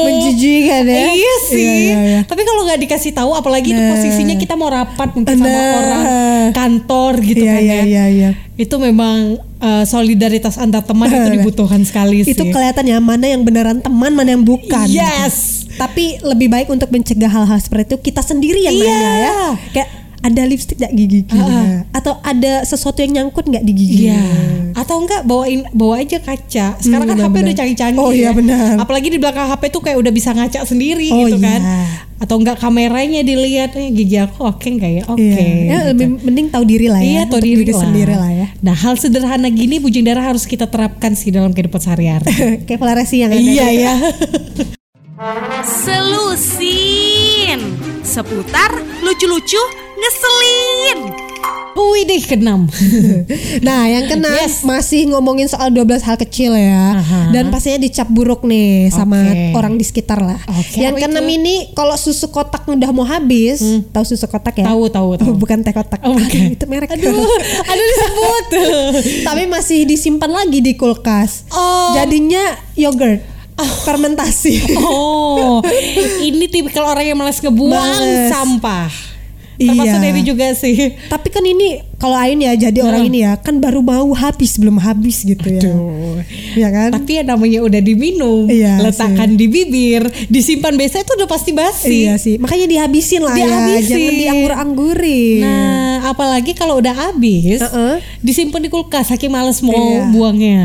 [0.02, 1.00] Menjijikan ya.
[1.08, 1.60] Iya sih.
[1.60, 2.20] Iya, iya, iya.
[2.24, 3.94] Tapi kalau nggak dikasih tahu, apalagi itu Nah.
[3.94, 5.78] posisinya kita mau rapat mungkin sama Nah.
[5.78, 6.04] orang
[6.52, 7.84] kantor gitu Iya, kan iya, ya.
[7.84, 8.30] iya, iya.
[8.56, 9.18] Itu memang
[9.58, 12.34] uh, solidaritas antar teman itu dibutuhkan sekali sih.
[12.34, 14.88] Itu kelihatan ya mana yang beneran teman, mana yang bukan.
[14.88, 15.68] Yes.
[15.72, 18.84] Tapi lebih baik untuk mencegah hal-hal seperti itu kita sendiri yang Iya.
[18.84, 19.34] nanya ya.
[19.72, 19.90] Kayak
[20.20, 21.88] ada lipstick nggak di giginya?
[21.90, 24.20] Atau ada sesuatu yang nyangkut nggak di giginya?
[24.20, 24.28] Iya.
[24.76, 26.78] Atau enggak bawain bawa aja kaca.
[26.78, 27.44] Sekarang Hmm, kan HP benar-benar.
[27.44, 28.00] udah canggih-canggih.
[28.00, 28.32] Oh, iya, ya.
[28.32, 28.74] benar.
[28.78, 31.60] Apalagi di belakang HP tuh kayak udah bisa ngaca sendiri Oh, gitu kan.
[31.60, 31.84] iya.
[32.20, 35.04] Atau enggak kameranya dilihat eh gigi aku oke enggak ya?
[35.06, 35.24] Oke.
[35.24, 35.40] Iya.
[35.40, 35.88] Ya, gitu.
[35.90, 37.08] lebih mending tahu diri lah ya.
[37.10, 37.82] Iya, tahu untuk diri, lah.
[37.82, 38.48] sendiri lah ya.
[38.60, 42.28] Nah, hal sederhana gini Bujing Darah harus kita terapkan sih dalam kehidupan sehari-hari.
[42.68, 43.40] Kayak Floresi yang ada.
[43.40, 43.94] iya ya.
[45.68, 47.60] Selusin.
[48.08, 48.72] Seputar
[49.04, 49.60] lucu-lucu
[50.00, 51.12] ngeselin.
[51.76, 52.72] Wih deh keenam.
[53.68, 54.64] Nah, yang keenam Yes.
[54.64, 57.04] masih ngomongin soal 12 hal kecil ya.
[57.04, 57.36] Aha.
[57.36, 59.52] Dan pastinya dicap buruk nih sama Oke.
[59.60, 60.40] orang di sekitar lah.
[60.56, 63.60] Oke, yang keenam ini kalau susu kotak udah mau habis,
[63.92, 64.72] tahu susu kotak ya?
[64.72, 65.28] Tahu, tahu, tahu.
[65.28, 66.00] Oh, bukan teh kotak.
[66.00, 66.16] Oh.
[66.16, 66.96] Aduh, itu merek.
[66.96, 67.12] Aduh,
[67.76, 68.46] aduh disebut.
[69.28, 71.44] Tapi masih disimpan lagi di kulkas.
[71.52, 71.92] Oh.
[72.00, 73.39] Jadinya yogurt.
[73.62, 74.76] Fermentasi.
[74.78, 75.60] Oh,
[76.20, 78.30] ini tipikal orang yang malas ngebuang Males.
[78.30, 78.90] sampah.
[79.60, 80.00] Termasuk Iya.
[80.00, 80.96] Dewi juga sih.
[81.12, 84.80] Tapi kan ini kalau Ain ya jadi orang ini ya kan baru mau habis belum
[84.80, 85.60] habis gitu ya.
[85.60, 86.24] Aduh.
[86.56, 86.96] Ya kan?
[86.96, 90.00] Tapi ya namanya udah diminum, Iya letakkan di bibir,
[90.32, 92.08] disimpan biasanya itu udah pasti basi.
[92.08, 93.76] Iya sih, makanya dihabisin lah Dihabisin.
[93.76, 95.42] ya, jangan dianggur-anggurin.
[95.44, 98.00] Nah, apalagi kalau udah habis, Heeh.
[98.20, 100.08] disimpan di kulkas, saking males mau Iya.
[100.08, 100.60] buangnya.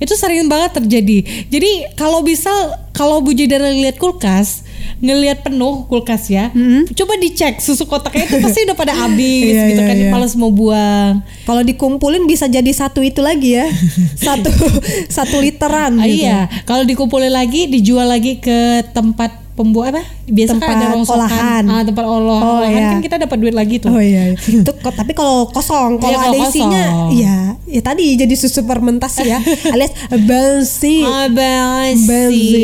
[0.00, 1.18] Itu sering banget terjadi.
[1.52, 2.48] Jadi kalau bisa,
[2.96, 4.64] kalau Bu Jidara lihat kulkas,
[5.00, 6.48] ngelihat penuh kulkas ya,
[6.96, 10.10] coba dicek susu kotaknya itu pasti udah pada habis Iya, gitu iya, kan, iya.
[10.12, 11.20] males mau buang.
[11.44, 13.68] Kalau dikumpulin bisa jadi satu itu lagi ya,
[14.26, 14.48] satu
[15.08, 16.00] satu literan.
[16.00, 16.24] Ah, gitu.
[16.24, 20.02] iya, kalau dikumpulin lagi, dijual lagi ke tempat pembuat apa?
[20.24, 21.18] Biasa kan ada Tempat rongsokan.
[21.18, 21.62] olahan.
[21.66, 22.88] Ah, tempat olah, Oh, olahan iya.
[22.88, 23.90] kan kita dapat duit lagi tuh.
[23.90, 24.36] Oh iya, iya.
[24.62, 27.10] itu kok tapi kalau kosong, kalau Iya, kalau ada isinya, kosong.
[27.14, 29.38] ya, ya tadi jadi susu fermentasi ya,
[29.74, 31.04] alias bensin.
[31.04, 32.06] Ah, basi.
[32.06, 32.58] Basi.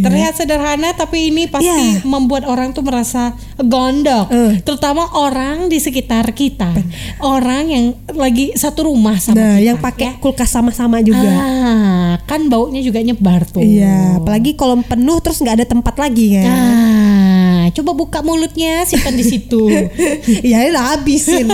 [0.00, 2.02] Terlihat sederhana tapi ini pasti Iya.
[2.02, 4.26] membuat orang tuh merasa gondok.
[4.28, 4.58] Eh.
[4.60, 6.72] Terutama orang di sekitar kita.
[7.18, 9.62] Orang yang lagi satu rumah sama Nah, kita.
[9.62, 11.20] yang pakai kulkas sama-sama juga.
[11.22, 13.60] Ah, kan baunya juga nyebar tuh.
[13.60, 16.39] Iya, apalagi kalau penuh terus nggak ada tempat lagi kan.
[16.46, 19.68] Ah, coba buka mulutnya, simpan di situ.
[20.50, 21.48] ya lah habisin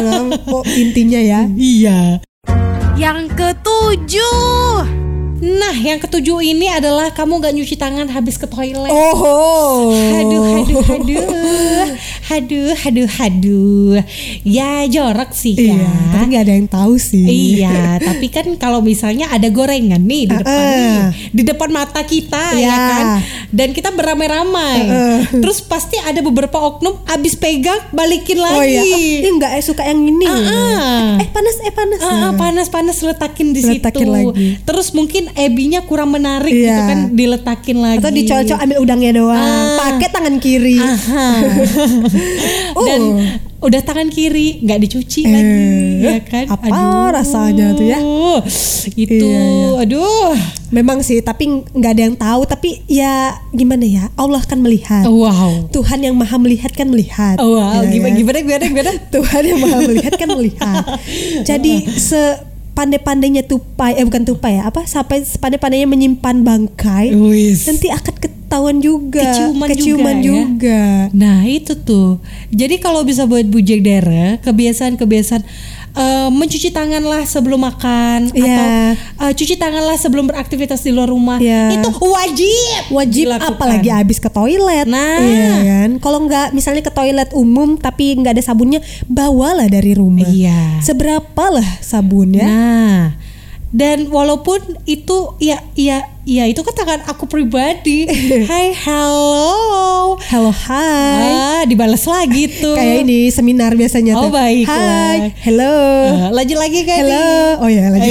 [0.77, 1.41] intinya ya.
[1.57, 2.21] iya.
[2.97, 5.06] Yang ketujuh.
[5.37, 8.89] Nah, yang ketujuh ini adalah kamu gak nyuci tangan habis ke toilet.
[8.89, 9.93] Oh.
[9.93, 11.27] Aduh, aduh, aduh,
[12.27, 13.95] Haduh, haduh, haduh.
[14.43, 15.79] Ya jorok sih kan.
[15.79, 17.23] Iya, tapi nggak ada yang tahu sih.
[17.55, 20.75] Iya, tapi kan kalau misalnya ada gorengan nih di depan Uh-uh.
[20.75, 20.99] nih,
[21.31, 22.77] di depan mata kita ya Iya.
[22.91, 23.05] kan,
[23.53, 25.19] dan kita beramai-ramai, Uh-uh.
[25.39, 28.75] terus pasti ada beberapa oknum abis pegang balikin Oh lagi.
[28.75, 28.83] iya,
[29.23, 30.27] Ih, nggak eh, suka yang ini.
[30.27, 31.23] Ah-ah.
[31.23, 32.01] Eh panas, eh panas.
[32.01, 34.11] Ah, ah, panas-panas letakin di Letakin situ.
[34.11, 34.49] lagi.
[34.67, 36.87] Terus mungkin ebinya kurang menarik gitu Iya.
[36.87, 37.99] kan diletakin lagi.
[37.99, 39.79] Atau dicocok ambil udangnya doang, Ah.
[39.89, 40.79] pakai tangan kiri.
[42.79, 43.01] Dan
[43.57, 45.29] udah tangan kiri nggak dicuci Oh.
[45.29, 46.45] Eh, lagi ya kan.
[46.47, 46.67] apa
[47.13, 47.99] rasanya tuh ya?
[48.93, 49.69] Itu Iya, iya.
[49.81, 50.33] aduh.
[50.69, 52.43] Memang sih, tapi nggak ada yang tahu.
[52.45, 53.15] Tapi ya
[53.51, 55.07] gimana ya, Allah kan melihat.
[55.07, 55.71] Wow.
[55.71, 57.39] Tuhan yang maha melihat kan melihat.
[57.39, 58.19] Oh, wow, Ya gimana, kan?
[58.19, 58.91] gimana gimana gimana?
[59.15, 60.83] Tuhan yang maha melihat kan melihat.
[61.49, 61.75] Jadi
[62.77, 64.85] sepandai-pandainya tupai, eh bukan tupai ya, apa?
[64.85, 67.65] Sampai sepandai-pandainya menyimpan bangkai, Wis.
[67.65, 70.25] nanti akan ketahuan juga, Keciuman juga, Keciuman ya.
[70.29, 70.83] juga.
[71.17, 72.21] Nah itu tuh.
[72.53, 75.41] Jadi kalau bisa buat bujek darah, kebiasaan-kebiasaan
[75.97, 78.45] eh, mencuci tangan lah sebelum makan Iya.
[78.45, 78.69] atau
[79.27, 81.41] eh, cuci tangan lah sebelum beraktivitas di luar rumah.
[81.41, 81.81] Iya.
[81.81, 82.93] Itu wajib.
[82.93, 83.57] Wajib dilakukan.
[83.57, 84.87] apalagi habis ke toilet.
[84.87, 85.19] Nah.
[85.19, 85.91] Iya kan?
[85.99, 90.29] Kalau nggak misalnya ke toilet umum tapi nggak ada sabunnya, bawalah dari rumah.
[90.29, 90.85] Iya.
[90.85, 92.45] Seberapa lah sabun ya?
[92.47, 93.01] Nah,
[93.77, 94.57] dan walaupun
[94.89, 98.09] itu ya ya ya itu kan tangan aku pribadi.
[98.51, 100.17] Hai, hello.
[100.17, 101.23] Halo, hai.
[101.29, 102.75] Ah, dibalas lagi tuh.
[102.81, 104.31] Kayak ini seminar biasanya Oh, tuh.
[104.35, 104.75] baiklah.
[104.75, 105.77] Hai, hello.
[106.09, 107.05] Ah, lanjut lagi kan?
[107.05, 107.63] Hello.
[107.63, 108.11] Oh ya, lagi.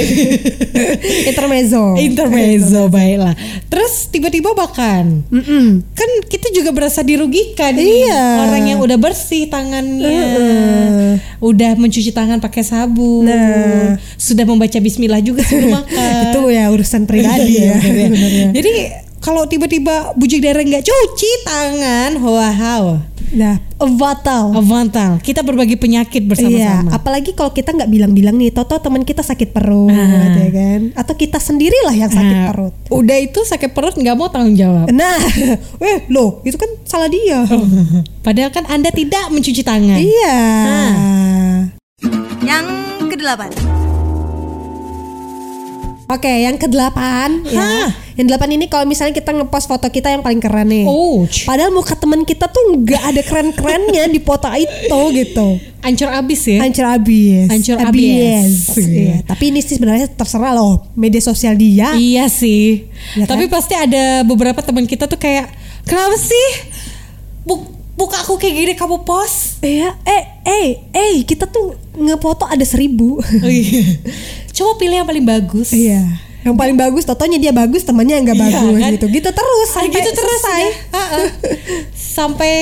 [1.34, 1.98] Intermezzo.
[1.98, 3.34] Intermezzo baiklah.
[3.66, 5.26] Terus tiba-tiba makan.
[5.28, 5.66] Mm-mm.
[5.92, 8.06] Kan kita juga berasa dirugikan nih.
[8.06, 8.24] Iya.
[8.48, 10.08] Orang yang udah bersih tangannya.
[10.08, 11.05] Heeh.
[11.40, 13.28] Udah mencuci tangan pakai sabun.
[13.28, 14.00] Nah.
[14.16, 16.12] Sudah membaca bismillah juga sebelum makan.
[16.32, 18.48] Itu ya urusan pribadi Iya, ya.
[18.54, 18.74] Jadi
[19.20, 23.00] kalau tiba-tiba bujuk darah nggak cuci tangan, wow,
[23.36, 24.56] Nah, batal.
[24.56, 25.20] avantal.
[25.20, 26.88] Kita berbagi penyakit Iya, bersama-sama.
[26.90, 30.32] apalagi kalau kita nggak bilang-bilang nih, toto teman kita sakit perut, Ah.
[30.34, 30.80] ya kan?
[30.94, 32.72] Atau kita sendirilah yang sakit Nah, perut.
[32.88, 34.88] Udah itu sakit perut nggak mau tanggung jawab.
[34.88, 35.20] Nah,
[35.84, 37.44] eh loh, itu kan salah dia.
[38.26, 40.00] Padahal kan anda tidak mencuci tangan.
[40.00, 40.38] Iya.
[42.42, 42.64] Yang
[43.06, 43.52] kedelapan.
[46.06, 47.90] Oke, yang kedelapan ya.
[48.14, 50.86] Yang delapan ini kalau misalnya kita ngepost foto kita yang paling keren nih.
[50.86, 51.42] Ouch.
[51.42, 55.58] Padahal muka teman kita tuh nggak ada keren-kerennya di foto itu gitu.
[55.82, 56.62] Ancur abis ya.
[56.62, 57.50] Hancur abis.
[57.50, 58.70] Hancur abis.
[58.70, 58.86] abis.
[58.86, 59.16] Iya.
[59.26, 61.98] Tapi ini sih sebenarnya terserah loh media sosial dia.
[61.98, 62.86] Iya sih.
[63.18, 63.34] Ya kan?
[63.34, 65.50] Tapi pasti ada beberapa teman kita tuh kayak
[65.90, 66.46] kenapa sih?
[67.42, 67.66] Buk
[67.96, 69.58] buka aku kayak gini kamu post?
[69.64, 69.90] Iya.
[70.06, 73.18] Eh, eh, eh, kita tuh ngefoto ada seribu.
[73.18, 73.82] Oh iya.
[74.56, 75.68] Coba pilih yang paling bagus.
[75.70, 76.02] Iya.
[76.40, 78.90] Yang paling bagus, totonya dia bagus, temannya yang nggak Iya, bagus kan?
[78.94, 79.06] gitu.
[79.10, 80.62] Gitu terus Ah, sampai gitu terus selesai.
[80.62, 80.72] ya.
[80.94, 81.26] Heeh.
[82.16, 82.52] sampai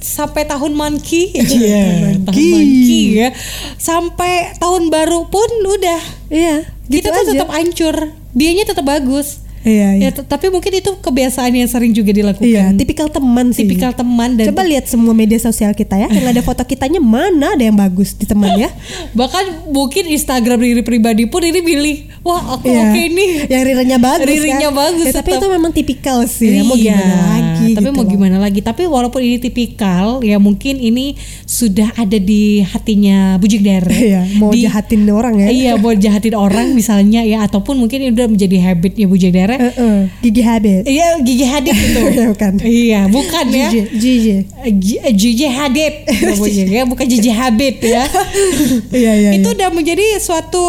[0.00, 1.24] sampai tahun monkey.
[1.60, 1.84] Iya,
[2.24, 3.02] tahun monkey.
[3.14, 3.28] ya.
[3.76, 6.00] Sampai tahun baru pun udah.
[6.28, 7.30] Iya, gitu kita tuh aja.
[7.36, 7.96] tetap hancur.
[8.32, 9.44] Dianya tetap bagus.
[9.68, 10.08] Iya, iya.
[10.08, 12.42] Ya, tapi mungkin itu kebiasaan yang sering juga dilakukan.
[12.42, 13.62] Iya, tipikal teman sih.
[13.62, 17.52] Tipikal teman dan Coba lihat semua media sosial kita ya, yang ada foto kitanya mana
[17.52, 18.72] ada yang bagus di teman ya?
[19.18, 22.80] bahkan mungkin Instagram diri pribadi pun ini pilih wah aku Iya.
[22.86, 24.80] oke nih Yang rirenya bagus Rirenya kan?
[24.80, 25.40] bagus Ya, tapi tetap.
[25.40, 26.48] itu memang tipikal sih.
[26.50, 26.62] ya.
[26.62, 27.46] Mau Iya, gimana lagi?
[27.68, 28.08] tapi gitu mau loh.
[28.08, 33.90] gimana lagi tapi walaupun ini tipikal ya mungkin ini sudah ada di hatinya Bujik Dare
[33.90, 35.48] Iya, mau Di- jahatin orang ya.
[35.48, 39.98] iya mau jahatin orang misalnya ya ataupun mungkin ini udah menjadi habitnya Bujik Dare Heeh,
[40.22, 40.82] Gigi habit.
[40.86, 42.52] iya Gigi Hadid itu bukan.
[42.62, 44.96] iya bukan ya Gigi, Gigi.
[45.12, 45.94] Gigi Hadid
[46.78, 48.06] ya bukan Gigi Habib ya
[48.98, 49.30] Iya, iya.
[49.34, 49.54] itu iya.
[49.58, 50.62] udah menjadi suatu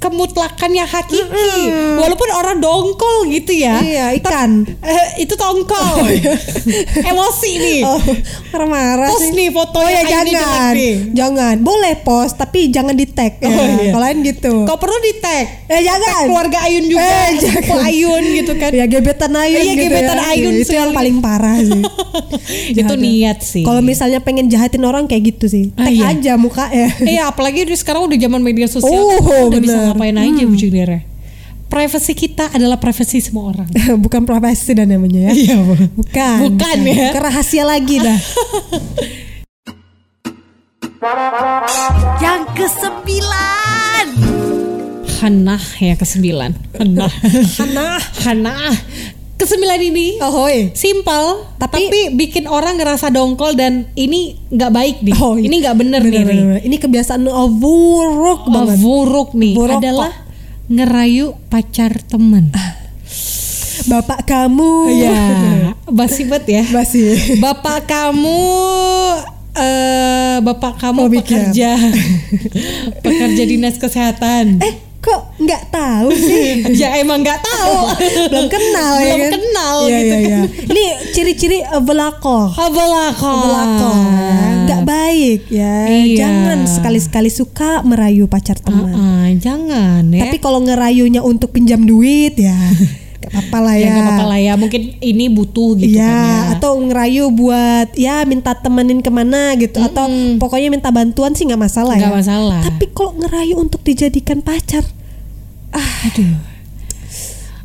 [0.00, 4.64] kemutlakan yang hakiki walaupun orang dongkol gitu ya Iya, ikan.
[4.80, 6.08] Eh, itu tongkol
[7.10, 8.00] emosi nih Oh,
[8.50, 9.36] marah-marah post sih.
[9.36, 10.94] nih foto Oh ya jangan, nih.
[11.12, 11.54] jangan.
[11.60, 13.36] Boleh post tapi jangan di tag.
[13.38, 13.46] Ya.
[13.46, 13.90] Oh, iya.
[13.90, 14.52] Kalau lain gitu.
[14.64, 16.24] kau perlu di tag Eh jangan.
[16.26, 17.78] keluarga Ayun juga Eh, jangan.
[17.84, 20.24] Ayun gitu kan Ya gebetan Ayun Iya, gitu gebetan ya.
[20.30, 21.80] Ayun Itu yang paling parah sih.
[22.72, 22.98] itu Jangan.
[22.98, 25.64] niat sih Kalau misalnya pengen jahatin orang kayak gitu sih.
[25.74, 26.04] Ah, Tag iya.
[26.10, 26.88] aja muka ya.
[26.98, 28.88] Iya apalagi di sekarang udah zaman media sosial
[29.20, 31.02] Oh, udah bisa ngapain aja bujung daerah
[31.70, 33.70] Privacy kita adalah privacy semua orang
[34.04, 35.54] Bukan profesi dan namanya ya.
[35.54, 36.50] Iya Bukan.
[36.50, 37.14] Bukan ya.
[37.14, 38.18] Bukan rahasia lagi dah.
[42.18, 44.06] Yang kesembilan.
[45.20, 47.12] Hanah ya kesembilan Hanah
[47.60, 48.72] Hanah Hanah
[49.40, 50.70] Kesembilan ini Ahoy.
[50.72, 55.48] Simpel tapi, Tapi- bikin orang ngerasa dongkol dan ini nggak baik nih Oh, iya.
[55.48, 56.28] Ini nggak bener, nih Bener, Ri.
[56.28, 56.62] bener, bener.
[56.62, 58.76] Ini kebiasaan oh, buruk Oh, banget.
[58.78, 60.12] buruk nih Buruk adalah
[60.66, 62.52] ngerayu pacar teman.
[63.82, 64.72] Bapak kamu.
[65.02, 65.16] Ya,
[65.88, 66.62] basi banget ya.
[66.68, 67.40] Masih.
[67.40, 68.44] Bapak kamu
[69.50, 71.74] eh bapak kamu Oh, pekerja
[73.04, 74.60] pekerja dinas kesehatan.
[74.60, 76.60] Eh, kok nggak tahu sih?
[76.80, 77.76] ya emang nggak tahu.
[78.28, 79.32] Belum kenal ya Belum kan?
[79.34, 80.20] kenal Iya, gitu iya, kan.
[80.20, 80.40] iya.
[80.66, 82.52] Ini ciri-ciri belako.
[82.52, 83.90] Belako.
[84.62, 85.76] Nggak baik ya.
[85.88, 86.16] Iya.
[86.20, 88.92] Jangan sekali-sekali suka merayu pacar teman.
[88.92, 90.28] Ah, jangan ya.
[90.28, 92.54] Tapi kalau ngerayunya untuk pinjam duit ya
[93.20, 93.94] gak apa-apa lah ya ya.
[94.00, 94.52] apa-apa lah ya.
[94.54, 96.38] Mungkin ini butuh gitu Iya, kan ya.
[96.56, 101.60] atau ngerayu buat ya minta temenin ke mana gitu atau pokoknya minta bantuan sih nggak
[101.60, 102.16] masalah Nggak ya.
[102.16, 102.60] masalah.
[102.62, 104.82] Tapi kalau ngerayu untuk dijadikan pacar,
[105.70, 106.32] ah, Aduh.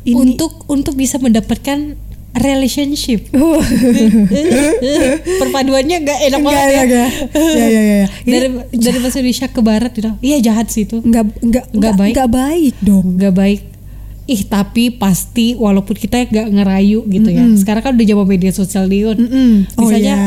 [0.02, 1.96] ini Untuk untuk bisa mendapatkan
[2.36, 3.32] relationship.
[3.32, 3.56] Oh.
[5.40, 6.82] Perpaduannya nggak enak Enggak, banget ya.
[6.82, 7.08] enggak, enggak.
[7.32, 8.06] Ya, ya, ya, ya.
[8.20, 10.10] Ini Dari dari bahasa Indonesia ke barat gitu.
[10.20, 11.00] Iya jahat sih itu.
[11.00, 12.12] nggak nggak Nggak baik.
[12.12, 13.06] nggak baik dong.
[13.16, 13.60] nggak baik
[14.26, 18.84] ih tapi pasti walaupun kita nggak ngerayu gitu ya sekarang kan udah zaman media sosial
[18.84, 19.50] Dion Mm-mm.
[19.74, 20.26] Oh misalnya ya.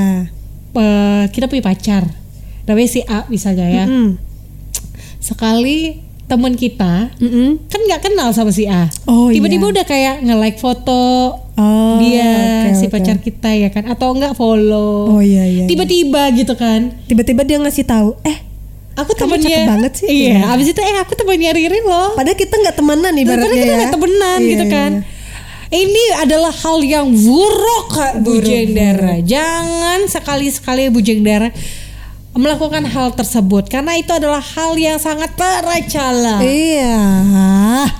[0.74, 2.08] eh, kita punya pacar
[2.64, 4.16] namanya si A misalnya ya Mm.
[5.20, 7.58] sekali teman kita Mm-mm.
[7.66, 9.74] kan nggak kenal sama si A Oh, tiba-tiba iya.
[9.74, 12.30] udah kayak nge-like foto Oh, dia
[12.64, 12.94] oke, si oke.
[12.94, 15.66] pacar kita ya kan atau enggak follow Oh iya iya.
[15.66, 18.38] tiba-tiba gitu kan Tiba-tiba dia ngasih tahu, eh
[19.00, 20.08] aku temennya cakep banget sih.
[20.08, 20.52] iya Iya.
[20.52, 23.68] abis itu eh aku temennya Riri loh padahal kita nggak temenan nih Padahal ibaratnya kita
[23.68, 23.78] ya.
[23.78, 24.92] nggak temenan Iya, gitu iya, kan.
[24.94, 25.18] iya.
[25.70, 29.22] Ini adalah hal yang buruk Kak Bujeng Dara.
[29.22, 31.54] Jangan sekali-sekali Bujeng Dara
[32.32, 36.42] melakukan hal tersebut karena itu adalah hal yang sangat tercela.
[36.42, 36.98] Iya.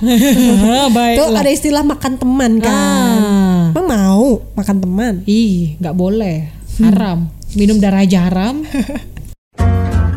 [0.00, 1.30] Tuh Baiklah.
[1.36, 2.74] ada istilah makan teman kan.
[2.74, 3.70] Ah.
[3.70, 5.14] Emang mau makan teman?
[5.24, 6.50] Ih, nggak boleh.
[6.80, 7.30] Haram.
[7.52, 8.66] Minum darah aja haram.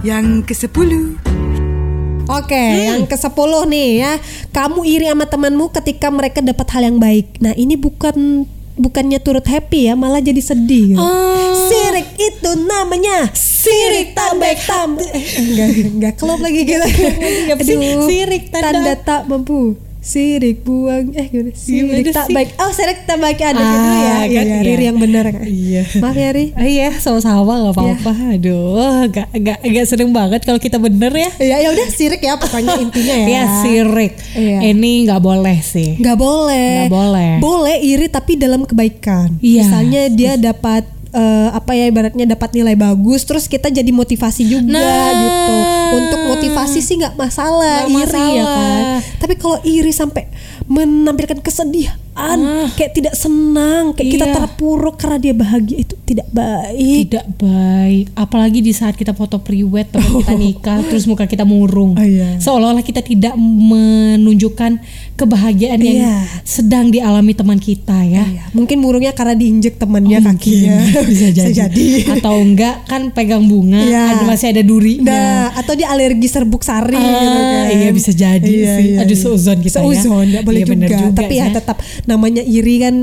[0.03, 0.91] Yang ke-10
[2.25, 2.83] Oke, Hmm.
[2.85, 4.11] yang ke 10 nih ya.
[4.49, 7.35] Kamu iri sama temanmu ketika mereka dapat hal yang baik.
[7.39, 10.95] Nah, ini bukan bukannya turut happy ya, malah jadi sedih.
[10.95, 10.99] gitu.
[10.99, 11.51] Ah.
[11.67, 14.95] Sirik itu namanya sirik tak baik tam.
[14.97, 16.87] Eh, enggak enggak klop lagi gitu.
[18.07, 19.75] Sirik tanda- tanda tak mampu.
[20.03, 21.55] Sirik buang eh gimana?
[21.55, 22.35] Sirik tak sih?
[22.35, 22.59] baik.
[22.59, 23.95] Oh, sirik tak baik ada Ah, dulu ya.
[23.95, 24.77] Iya, kan, iya, iya.
[24.91, 25.43] Yang benar kan.
[25.47, 25.83] Iya.
[26.03, 26.45] Maaf ya, Ri.
[26.59, 28.11] Ah, iya, sama-sama nggak apa-apa.
[28.35, 31.29] Aduh, gak, gak, gak seneng banget kalau kita bener ya.
[31.39, 33.27] Ya ya udah sirik ya pokoknya intinya ya.
[33.31, 34.13] Ya sirik.
[34.35, 34.59] Iya.
[34.75, 35.95] Ini nggak boleh sih.
[35.95, 36.71] Nggak boleh.
[36.83, 37.31] Nggak boleh.
[37.39, 39.39] Boleh iri tapi dalam kebaikan.
[39.39, 39.63] Iya.
[39.63, 40.83] Misalnya dia dapat
[41.13, 45.10] eh, apa ya ibaratnya dapat nilai bagus, terus kita jadi motivasi juga Nah.
[45.13, 45.56] gitu.
[45.93, 48.56] Untuk motivasi sih nggak masalah, Nggak iri ya masalah.
[48.58, 48.82] kan.
[49.21, 50.26] Tapi kalau iri sampai
[50.65, 54.36] menampilkan kesedihan, kayak tidak senang, kayak kita Iya.
[54.36, 57.10] terpuruk karena dia bahagia itu tidak baik.
[57.10, 58.06] Tidak baik.
[58.13, 61.93] Apalagi di saat kita foto priwet teman kita nikah, terus muka kita murung.
[61.93, 62.38] Oh, iya.
[62.38, 64.78] Seolah-olah kita tidak menunjukkan
[65.13, 66.15] kebahagiaan yang Iya.
[66.43, 68.26] sedang dialami teman kita ya.
[68.26, 70.78] Iya, mungkin murungnya karena diinjek temannya Oh, kakinya.
[70.80, 71.04] mungkin.
[71.12, 71.86] bisa jadi.
[72.12, 74.17] Atau enggak kan pegang bunga, Iya.
[74.17, 75.06] ada masih ada durinya.
[75.08, 77.65] Nah, atau dia alergi serbuk sari Ah, gitu kan.
[77.71, 78.89] iya, bisa jadi sih.
[78.97, 79.86] Aduh, seuzon kita ya.
[79.86, 80.88] Seuzon, boleh Iya, juga.
[80.89, 81.54] juga Tapi ya ya.
[81.54, 82.95] tetap namanya iri kan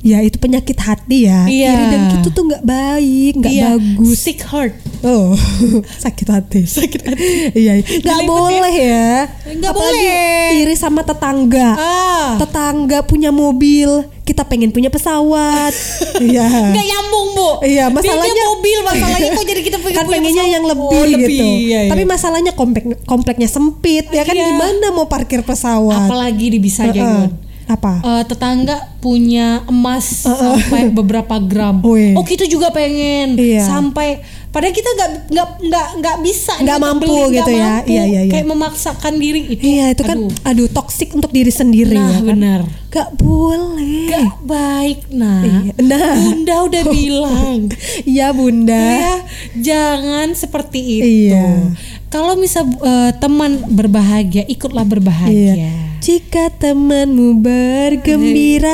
[0.00, 1.48] ya itu penyakit hati ya.
[1.48, 1.72] Iya.
[1.72, 4.20] Iri dan gitu tuh nggak baik, nggak Iya, bagus.
[4.20, 4.76] Sick heart.
[5.00, 5.32] Oh,
[6.04, 6.60] sakit hati.
[6.62, 7.24] Sakit hati.
[7.56, 9.32] iya, nggak boleh ya.
[9.48, 10.60] Nggak boleh.
[10.60, 11.72] iri sama tetangga.
[11.72, 12.36] Ah.
[12.36, 13.88] Tetangga punya mobil,
[14.22, 15.72] kita pengen punya pesawat.
[16.14, 16.46] Iya.
[16.46, 17.50] Nggak nyambung, Bu.
[17.64, 20.54] Iya, masalahnya dia mobil, masalahnya kok jadi kita pengen kan punya pengennya pesawat?
[20.54, 21.44] yang lebih, Oh, lebih, gitu.
[21.58, 21.90] iya, iya.
[21.90, 24.46] Tapi masalahnya komplek kompleknya sempit ya kan Iya.
[24.46, 26.06] gimana mau parkir pesawat?
[26.06, 26.94] apalagi di bisa Heeh.
[26.94, 27.28] Gun.
[27.66, 27.92] Apa?
[27.98, 31.80] Eh, tetangga punya emas sampai beberapa gram.
[31.86, 32.12] Wih.
[32.14, 33.64] Oh kita juga pengen Iya.
[33.64, 37.66] sampai padahal kita nggak nggak nggak nggak bisa Nggak mampu beli, gitu ya.
[37.74, 37.90] mampu.
[37.90, 38.30] Iya, iya, iya.
[38.30, 39.62] Kayak memaksakan diri itu.
[39.62, 42.24] Iya itu kan aduh, aduh toksik untuk diri sendiri Nah, ya kan.
[42.26, 42.60] benar.
[42.86, 44.06] Gak boleh.
[44.06, 45.42] Gak baik nah.
[45.42, 45.72] Iya.
[45.80, 46.14] Nah.
[46.14, 47.58] Bunda udah bilang.
[48.04, 48.84] Iya bunda.
[48.94, 49.14] ya
[49.58, 51.08] jangan seperti itu.
[51.28, 51.74] Iya.
[52.14, 55.58] Kalau misal eh, teman berbahagia, ikutlah berbahagia.
[55.58, 55.74] Iya.
[55.98, 58.70] Jika temanmu bergembira.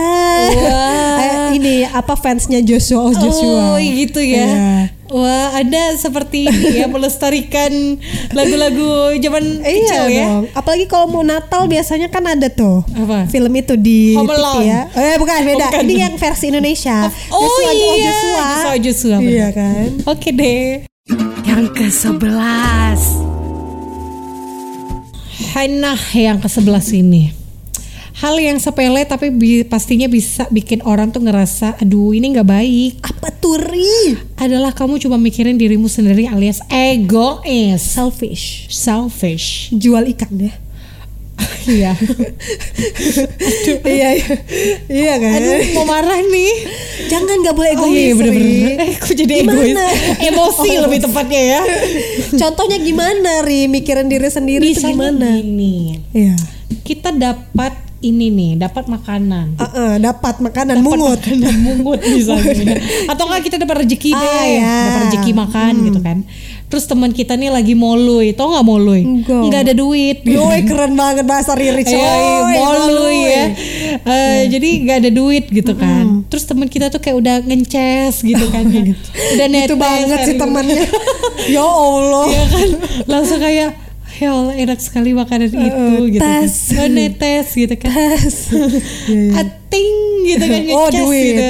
[0.60, 1.16] Wah.
[1.24, 3.64] Eh, ini apa fansnya Joshua oh, Joshua.
[3.72, 4.44] Oh gitu ya.
[4.44, 4.74] Iya.
[5.08, 7.96] Wah, Anda seperti ini ya melestarikan
[8.30, 10.26] lagu-lagu zaman kecil Iya ya.
[10.28, 10.44] dong.
[10.52, 13.24] Apalagi kalau mau Natal biasanya kan ada tuh Apa?
[13.26, 14.62] film itu di Home TV Alone.
[14.68, 14.80] ya.
[14.94, 15.66] Eh bukan beda.
[15.70, 15.82] bukan.
[15.88, 17.08] Ini yang versi Indonesia.
[17.32, 18.42] Oh Joshua, iya, Joshua.
[18.44, 19.86] Joshua, Joshua, Iya kan.
[20.06, 20.84] Oke deh.
[21.42, 23.29] Yang ke-11
[25.40, 27.32] Nah, yang ke-11 ini.
[28.20, 32.94] Hal yang sepele tapi bi- pastinya bisa bikin orang tuh ngerasa aduh ini nggak baik.
[33.00, 34.12] Apa tuh Ri?
[34.36, 38.68] Adalah kamu cuma mikirin dirimu sendiri alias egois, Selfish.
[38.68, 39.72] selfish.
[39.72, 40.52] Jual ikan ya.
[41.62, 41.92] Iya.
[43.84, 44.34] iya iya
[44.88, 46.52] iya kan Aduh, mau marah nih.
[47.06, 48.16] jangan nggak boleh Oh egois iya Ri.
[48.16, 48.76] bener-bener.
[48.78, 49.68] Eh, kok jadi egois?
[49.68, 49.84] Gimana?
[50.22, 51.60] Emosi Oh, lebih tepatnya ya.
[52.32, 55.76] contohnya gimana ri mikirin diri sendiri itu Misalnya gimana gini,
[56.10, 56.34] iya
[56.80, 59.54] kita dapat ini nih, dapat makanan.
[59.54, 62.80] Ah, ah, dapat makanan Dapat mungut makanan mungut misalnya.
[63.12, 64.76] Atau enggak kita dapat rezeki deh, Ah, ya.
[64.88, 66.18] dapat rezeki makan gitu kan.
[66.70, 69.02] Terus teman kita nih lagi moluy, tau nggak moluy?
[69.02, 69.42] Enggak.
[69.42, 70.22] Nggak ada duit.
[70.22, 73.44] Yoi keren banget bahasa Riri coy Iya, moluy ya.
[74.00, 76.22] Eh, Jadi nggak ada duit gitu kan.
[76.30, 78.62] Terus teman kita tuh kayak udah ngences gitu kan.
[78.64, 78.94] ya.
[79.34, 79.66] Udah netes.
[79.66, 80.86] itu banget sih temannya
[81.54, 82.68] ya Allah Iya kan
[83.06, 83.89] langsung kayak
[84.20, 85.58] ya Allah enak sekali makanan itu
[86.10, 86.44] gitu kan.
[86.44, 86.54] tes.
[86.74, 88.34] Oh, netes gitu kan tes
[89.40, 91.48] ating gitu kan oh duit gitu.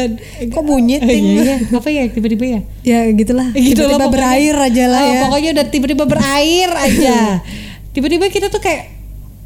[0.49, 1.57] kok bunyi Oh, ting iya, iya.
[1.69, 4.13] apa ya tiba-tiba ya ya gitulah gitu tiba-tiba pokoknya.
[4.13, 7.17] berair aja lah Oh, ya pokoknya udah tiba-tiba berair aja
[7.95, 9.00] tiba-tiba kita tuh kayak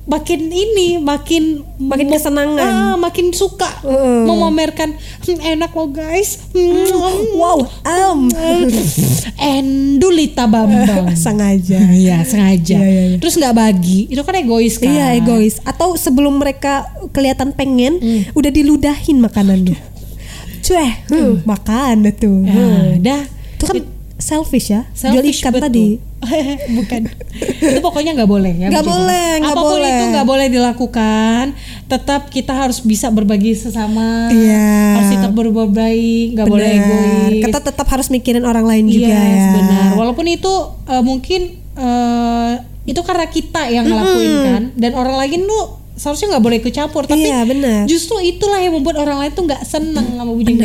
[0.05, 2.61] makin ini makin Makin kesenangan.
[2.61, 4.23] ah, makin suka Heeh.
[4.23, 6.85] memamerkan "Hmm, enak loh guys Hmm,
[7.33, 8.29] wow am
[9.37, 12.77] Endulita Bambang sengaja Iya sengaja.
[12.77, 13.17] Iya, iya, iya.
[13.17, 14.87] Terus nggak bagi, itu kan egois kan?
[14.87, 18.23] Iya egois Atau sebelum mereka kelihatan pengen Hmm.
[18.33, 19.77] Udah diludahin makanannya
[20.61, 22.89] Cueh hmm, Makan dah tuh Ya, Hmm.
[22.99, 23.23] dah.
[23.55, 23.77] Itu kan
[24.25, 25.67] selfish ya Jual Selfish ikan betul.
[25.69, 25.89] tadi
[26.81, 27.03] Bukan.
[27.61, 28.69] itu pokoknya nggak boleh ya.
[28.73, 29.93] Nggak boleh, nggak Apa pun boleh.
[29.93, 31.45] itu nggak boleh dilakukan.
[31.85, 34.33] Tetap kita harus bisa berbagi sesama.
[34.33, 34.97] Iya.
[34.97, 37.45] Harus tetap berbuat baik, nggak boleh egois.
[37.45, 39.89] Kita tetap harus mikirin orang lain juga Yes, ya benar.
[40.01, 40.53] Walaupun itu
[40.89, 41.41] eh, mungkin
[41.77, 42.53] eh,
[42.85, 47.03] itu karena kita yang ngelakuin kan, dan orang lain tuh seharusnya nggak boleh ikut campur.
[47.07, 47.45] Tapi Iya,
[47.87, 50.57] justru itulah yang membuat orang lain tuh nggak seneng sama Bujang.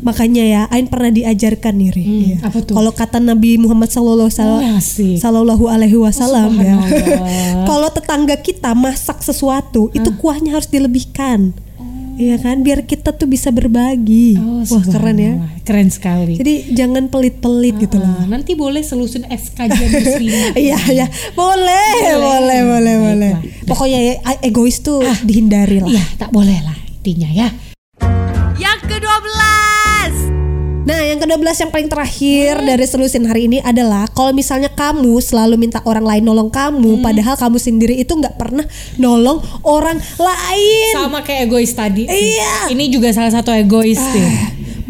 [0.00, 2.04] Makanya ya, Ain pernah diajarkan nih, Ri.
[2.04, 2.36] Hmm, Iya.
[2.42, 2.74] apa tuh?
[2.74, 5.20] Kalau kata Nabi Muhammad Sallallahu Oh, asik.
[5.20, 6.76] Sallallahu Alaihi Wasallam ya.
[7.70, 11.52] Kalau tetangga kita masak sesuatu, itu kuahnya harus dilebihkan.
[12.20, 14.36] Iya kan, biar kita tuh bisa berbagi.
[14.36, 15.34] Oh, Wah keren ya.
[15.64, 16.36] Keren sekali.
[16.36, 18.12] Jadi jangan pelit-pelit gitu loh.
[18.12, 20.52] Ah, nanti boleh selusun es kajian muslimah.
[20.60, 23.32] Iya iya boleh boleh boleh boleh.
[23.40, 23.64] Baiklah.
[23.64, 25.88] Pokoknya ya, egois tuh dihindari lah.
[25.88, 27.48] Iya, tak boleh lah intinya ya.
[28.60, 29.49] Yang ke-12
[30.90, 35.54] Nah, yang ke-12 yang paling terakhir dari solusin hari ini adalah kalau misalnya kamu selalu
[35.54, 38.66] minta orang lain nolong kamu, padahal kamu sendiri itu nggak pernah
[38.98, 40.90] nolong orang lain.
[40.98, 42.10] Sama kayak egois tadi.
[42.10, 42.74] Iya.
[42.74, 44.30] Ini juga salah satu egois deh.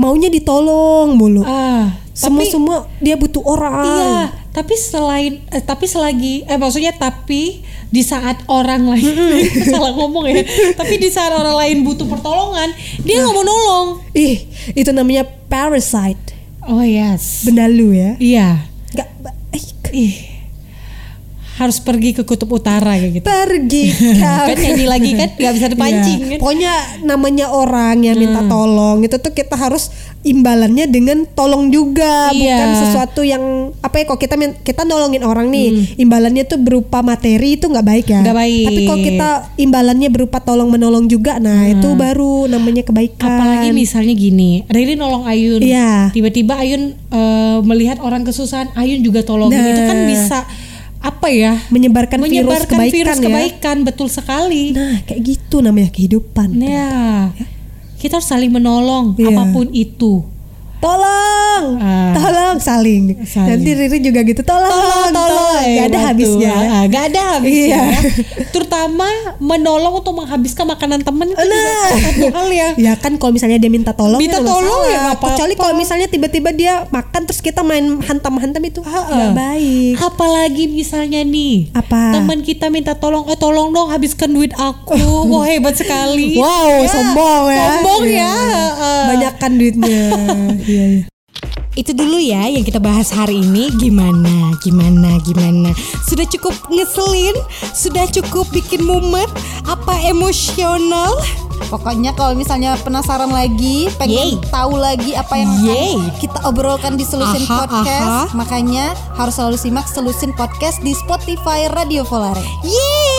[0.01, 1.45] Maunya ditolong mulu.
[1.45, 3.85] Ah, semua tapi- semua dia butuh orang.
[3.85, 9.15] Iya, tapi selain eh, tapi selagi eh maksudnya tapi di saat orang lain
[9.75, 10.43] salah ngomong ya.
[10.79, 12.71] Tapi di saat orang lain butuh pertolongan,
[13.03, 13.89] dia nggak mau nolong.
[14.15, 14.47] Ih,
[14.79, 16.39] itu namanya parasite.
[16.67, 17.43] Oh yes.
[17.43, 18.11] Benalu ya.
[18.23, 18.49] Iya.
[18.95, 19.09] Nggak
[19.51, 20.30] eh, Ih.
[21.61, 23.25] Harus pergi ke kutub utara kayak gitu.
[23.27, 23.85] pergi
[24.49, 26.27] kan nyanyi lagi kan nggak bisa dipancing Iya.
[26.27, 26.39] kan.
[26.41, 32.57] Pokoknya namanya orang yang minta tolong itu tuh kita harus imbalannya dengan tolong juga, Iya.
[32.57, 33.41] bukan sesuatu yang
[33.79, 34.05] apa ya?
[34.07, 38.17] Kok kita kita nolongin orang nih, imbalannya tuh berupa materi itu nggak baik ya.
[38.17, 38.25] Hmm.
[38.25, 38.65] Nggak baik.
[38.67, 43.29] Tapi kok kita imbalannya berupa tolong menolong juga, nah itu baru namanya kebaikan.
[43.31, 46.09] Apalagi misalnya gini, Riri nolong Ayun, Iya.
[46.11, 49.73] tiba-tiba Ayun eh, melihat orang kesusahan, Ayun juga tolongin, Nah.
[49.73, 50.39] itu kan bisa
[51.01, 51.57] apa ya?
[51.73, 53.25] menyebarkan, menyebarkan virus kebaikan virus ya.
[53.25, 54.77] kebaikan, betul sekali.
[54.77, 56.61] Nah, kayak gitu namanya kehidupan.
[56.61, 57.33] Ya,
[57.97, 59.33] kita harus saling menolong Iya.
[59.33, 60.25] apa pun itu.
[60.81, 62.13] Tolong, Ah.
[62.13, 63.05] tolong saling.
[63.23, 63.49] Saling.
[63.51, 65.61] Nanti Riri juga gitu, tolong, tolong.
[65.61, 66.09] Eh, Gak ada betul.
[66.09, 66.55] habisnya.
[66.55, 67.81] Ah, Gak ada habisnya.
[67.81, 67.83] Iya.
[68.49, 69.07] Terutama
[69.39, 71.91] menolong untuk menghabiskan makanan temen itu Nah.
[71.93, 72.69] satu hal ya.
[72.77, 75.27] Ya kan kalau misalnya dia minta tolong Minta ya tolong ya nggak apa-apa.
[75.33, 79.33] Kecuali kalau misalnya tiba-tiba dia makan terus kita main hantam-hantam itu nggak Ah.
[79.33, 79.95] baik.
[79.97, 82.15] Apalagi misalnya nih, Apa?
[82.15, 84.97] teman kita minta tolong, eh tolong dong habiskan duit aku.
[85.31, 86.37] Wah hebat sekali.
[86.37, 87.65] Wow, sombong ya.
[87.71, 88.19] Sombong Iya.
[88.19, 88.33] ya.
[88.73, 89.05] Ah.
[89.09, 90.03] Banyakkan duitnya.
[90.63, 91.03] Iya, iya.
[91.79, 95.71] Itu dulu ya yang kita bahas hari ini Gimana, gimana, gimana
[96.03, 97.33] Sudah cukup ngeselin
[97.73, 99.31] Sudah cukup bikin mumet
[99.65, 101.15] Apa emosional
[101.71, 104.51] Pokoknya kalau misalnya penasaran lagi, pengen Yeay.
[104.51, 105.95] tahu lagi apa yang Yeay.
[106.19, 108.25] kita obrolkan di Selusin Aha, Podcast, aha.
[108.35, 112.43] makanya harus selalu simak Selusin Podcast di Spotify Radio Volare.
[112.67, 113.10] Yeay